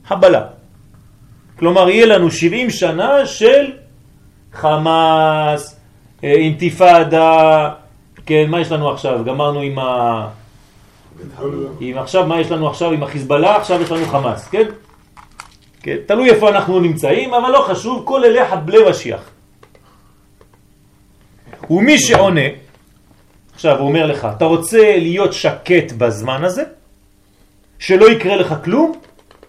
חבלה. 0.06 0.42
כלומר, 1.58 1.90
יהיה 1.90 2.06
לנו 2.06 2.30
70 2.30 2.70
שנה 2.70 3.26
של 3.26 3.72
חמאס, 4.52 5.80
אה, 6.24 6.32
אינתיפאדה, 6.32 7.70
כן, 8.26 8.44
מה 8.48 8.60
יש 8.60 8.72
לנו 8.72 8.90
עכשיו? 8.90 9.24
גמרנו 9.24 9.60
עם 9.60 9.78
ה... 9.78 10.28
עם 11.80 11.98
עכשיו, 11.98 12.26
מה 12.26 12.40
יש 12.40 12.50
לנו 12.50 12.68
עכשיו 12.68 12.90
עם 12.92 13.02
החיזבאללה? 13.02 13.56
עכשיו 13.56 13.82
יש 13.82 13.90
לנו 13.90 14.06
חמאס, 14.06 14.48
כן? 14.48 14.64
כן? 15.82 15.96
תלוי 16.06 16.30
איפה 16.30 16.48
אנחנו 16.48 16.80
נמצאים, 16.80 17.34
אבל 17.34 17.50
לא 17.50 17.64
חשוב, 17.68 18.02
כל 18.04 18.24
אלה 18.24 18.50
חבלי 18.50 18.78
משיח. 18.90 19.20
ומי 21.70 21.98
שעונה, 21.98 22.48
עכשיו 23.54 23.78
הוא 23.78 23.88
אומר 23.88 24.06
לך, 24.06 24.28
אתה 24.36 24.44
רוצה 24.44 24.96
להיות 24.98 25.32
שקט 25.32 25.92
בזמן 25.98 26.44
הזה? 26.44 26.62
שלא 27.78 28.10
יקרה 28.10 28.36
לך 28.36 28.54
כלום? 28.64 28.92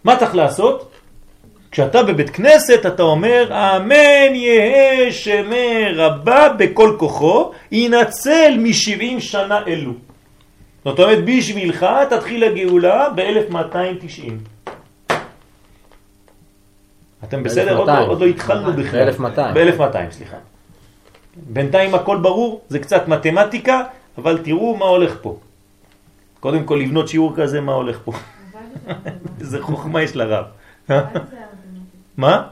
מה 0.04 0.16
צריך 0.20 0.36
לעשות? 0.36 0.90
כשאתה 1.72 2.04
בבית 2.04 2.30
כנסת 2.30 2.86
אתה 2.86 3.04
אומר 3.04 3.48
אמן 3.52 4.36
יהא 4.36 5.12
שמי 5.12 5.86
רבה 5.96 6.50
בכל 6.58 6.96
כוחו 7.00 7.52
ינצל 7.72 8.54
מ-70 8.58 9.20
שנה 9.20 9.60
אלו. 9.68 9.92
זאת 10.86 11.00
אומרת 11.00 11.20
בשבילך 11.26 11.86
תתחיל 12.10 12.44
הגאולה 12.44 13.08
ב-1290. 13.16 14.32
אתם 17.24 17.44
בסדר? 17.44 17.78
עוד, 17.78 17.88
לא- 17.90 18.08
עוד 18.08 18.22
לא 18.22 18.26
התחלנו 18.26 18.74
בכלל. 18.74 19.12
ב-1200. 19.12 19.40
ב-1200, 19.54 20.12
סליחה. 20.12 20.38
בינתיים 21.36 21.96
הכל 21.96 22.18
ברור, 22.18 22.62
זה 22.70 22.80
קצת 22.80 23.08
מתמטיקה, 23.08 23.82
אבל 24.18 24.38
תראו 24.44 24.76
מה 24.78 24.86
הולך 24.86 25.16
פה. 25.22 25.38
קודם 26.40 26.64
כל 26.64 26.76
לבנות 26.76 27.08
שיעור 27.08 27.34
כזה, 27.36 27.62
מה 27.62 27.74
הולך 27.74 28.00
פה. 28.06 28.12
איזה 29.42 29.62
חוכמה 29.62 30.02
יש 30.02 30.16
לרב. 30.16 30.46
מה? 32.18 32.48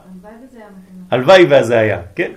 הלוואי 1.11 1.45
וזה 1.49 1.79
היה, 1.79 2.01
כן? 2.15 2.31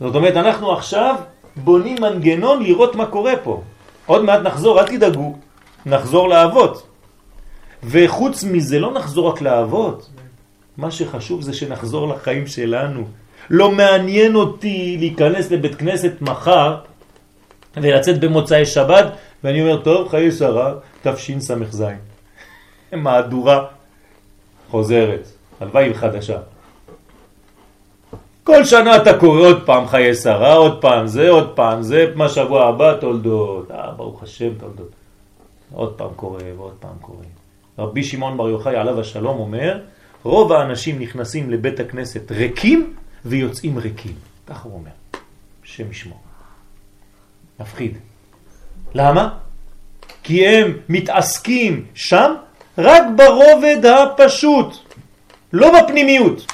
זאת 0.00 0.14
אומרת, 0.14 0.36
אנחנו 0.36 0.72
עכשיו 0.72 1.16
בונים 1.56 1.96
מנגנון 2.00 2.62
לראות 2.62 2.94
מה 2.94 3.06
קורה 3.06 3.32
פה. 3.42 3.62
עוד 4.06 4.24
מעט 4.24 4.40
נחזור, 4.40 4.80
אל 4.80 4.86
תדאגו, 4.86 5.36
נחזור 5.86 6.28
לעבוד. 6.28 6.78
וחוץ 7.84 8.44
מזה, 8.44 8.78
לא 8.78 8.92
נחזור 8.92 9.28
רק 9.28 9.40
לעבוד. 9.40 10.02
מה 10.76 10.90
שחשוב 10.90 11.42
זה 11.42 11.54
שנחזור 11.54 12.08
לחיים 12.08 12.46
שלנו. 12.46 13.04
לא 13.50 13.70
מעניין 13.70 14.34
אותי 14.34 14.96
להיכנס 14.98 15.50
לבית 15.50 15.74
כנסת 15.74 16.12
מחר 16.20 16.76
ולצאת 17.76 18.20
במוצאי 18.20 18.66
שבת, 18.66 19.06
ואני 19.44 19.60
אומר, 19.62 19.82
טוב, 19.82 20.08
חיי 20.08 20.32
שרה, 20.32 20.74
תשס"ז. 21.02 21.82
מהדורה 22.92 23.66
חוזרת, 24.70 25.28
הלוואי 25.60 25.94
חדשה. 25.94 26.38
כל 28.44 28.64
שנה 28.64 28.96
אתה 28.96 29.18
קורא 29.18 29.40
עוד 29.40 29.66
פעם 29.66 29.86
חיי 29.86 30.14
שרה, 30.14 30.54
עוד 30.54 30.80
פעם 30.80 31.06
זה, 31.06 31.30
עוד 31.30 31.56
פעם 31.56 31.82
זה, 31.82 32.12
מה 32.14 32.28
שבוע 32.28 32.68
הבא 32.68 32.96
תולדות, 33.00 33.70
אה, 33.70 33.90
ברוך 33.90 34.22
השם 34.22 34.54
תולדות. 34.58 34.90
עוד 35.72 35.94
פעם 35.94 36.10
קורא 36.16 36.42
ועוד 36.56 36.74
פעם 36.80 36.96
קורא. 37.00 37.24
רבי 37.78 38.04
שמעון 38.04 38.36
בר 38.36 38.48
יוחאי 38.48 38.76
עליו 38.76 39.00
השלום 39.00 39.38
אומר, 39.38 39.80
רוב 40.22 40.52
האנשים 40.52 40.98
נכנסים 40.98 41.50
לבית 41.50 41.80
הכנסת 41.80 42.32
ריקים 42.32 42.94
ויוצאים 43.24 43.78
ריקים. 43.78 44.14
ככה 44.46 44.68
הוא 44.68 44.74
אומר, 44.74 44.90
שם 45.62 45.90
ישמור. 45.90 46.18
מפחיד. 47.60 47.98
למה? 48.94 49.38
כי 50.22 50.46
הם 50.46 50.72
מתעסקים 50.88 51.86
שם 51.94 52.34
רק 52.78 53.02
ברובד 53.16 53.86
הפשוט, 53.86 54.76
לא 55.52 55.82
בפנימיות. 55.82 56.52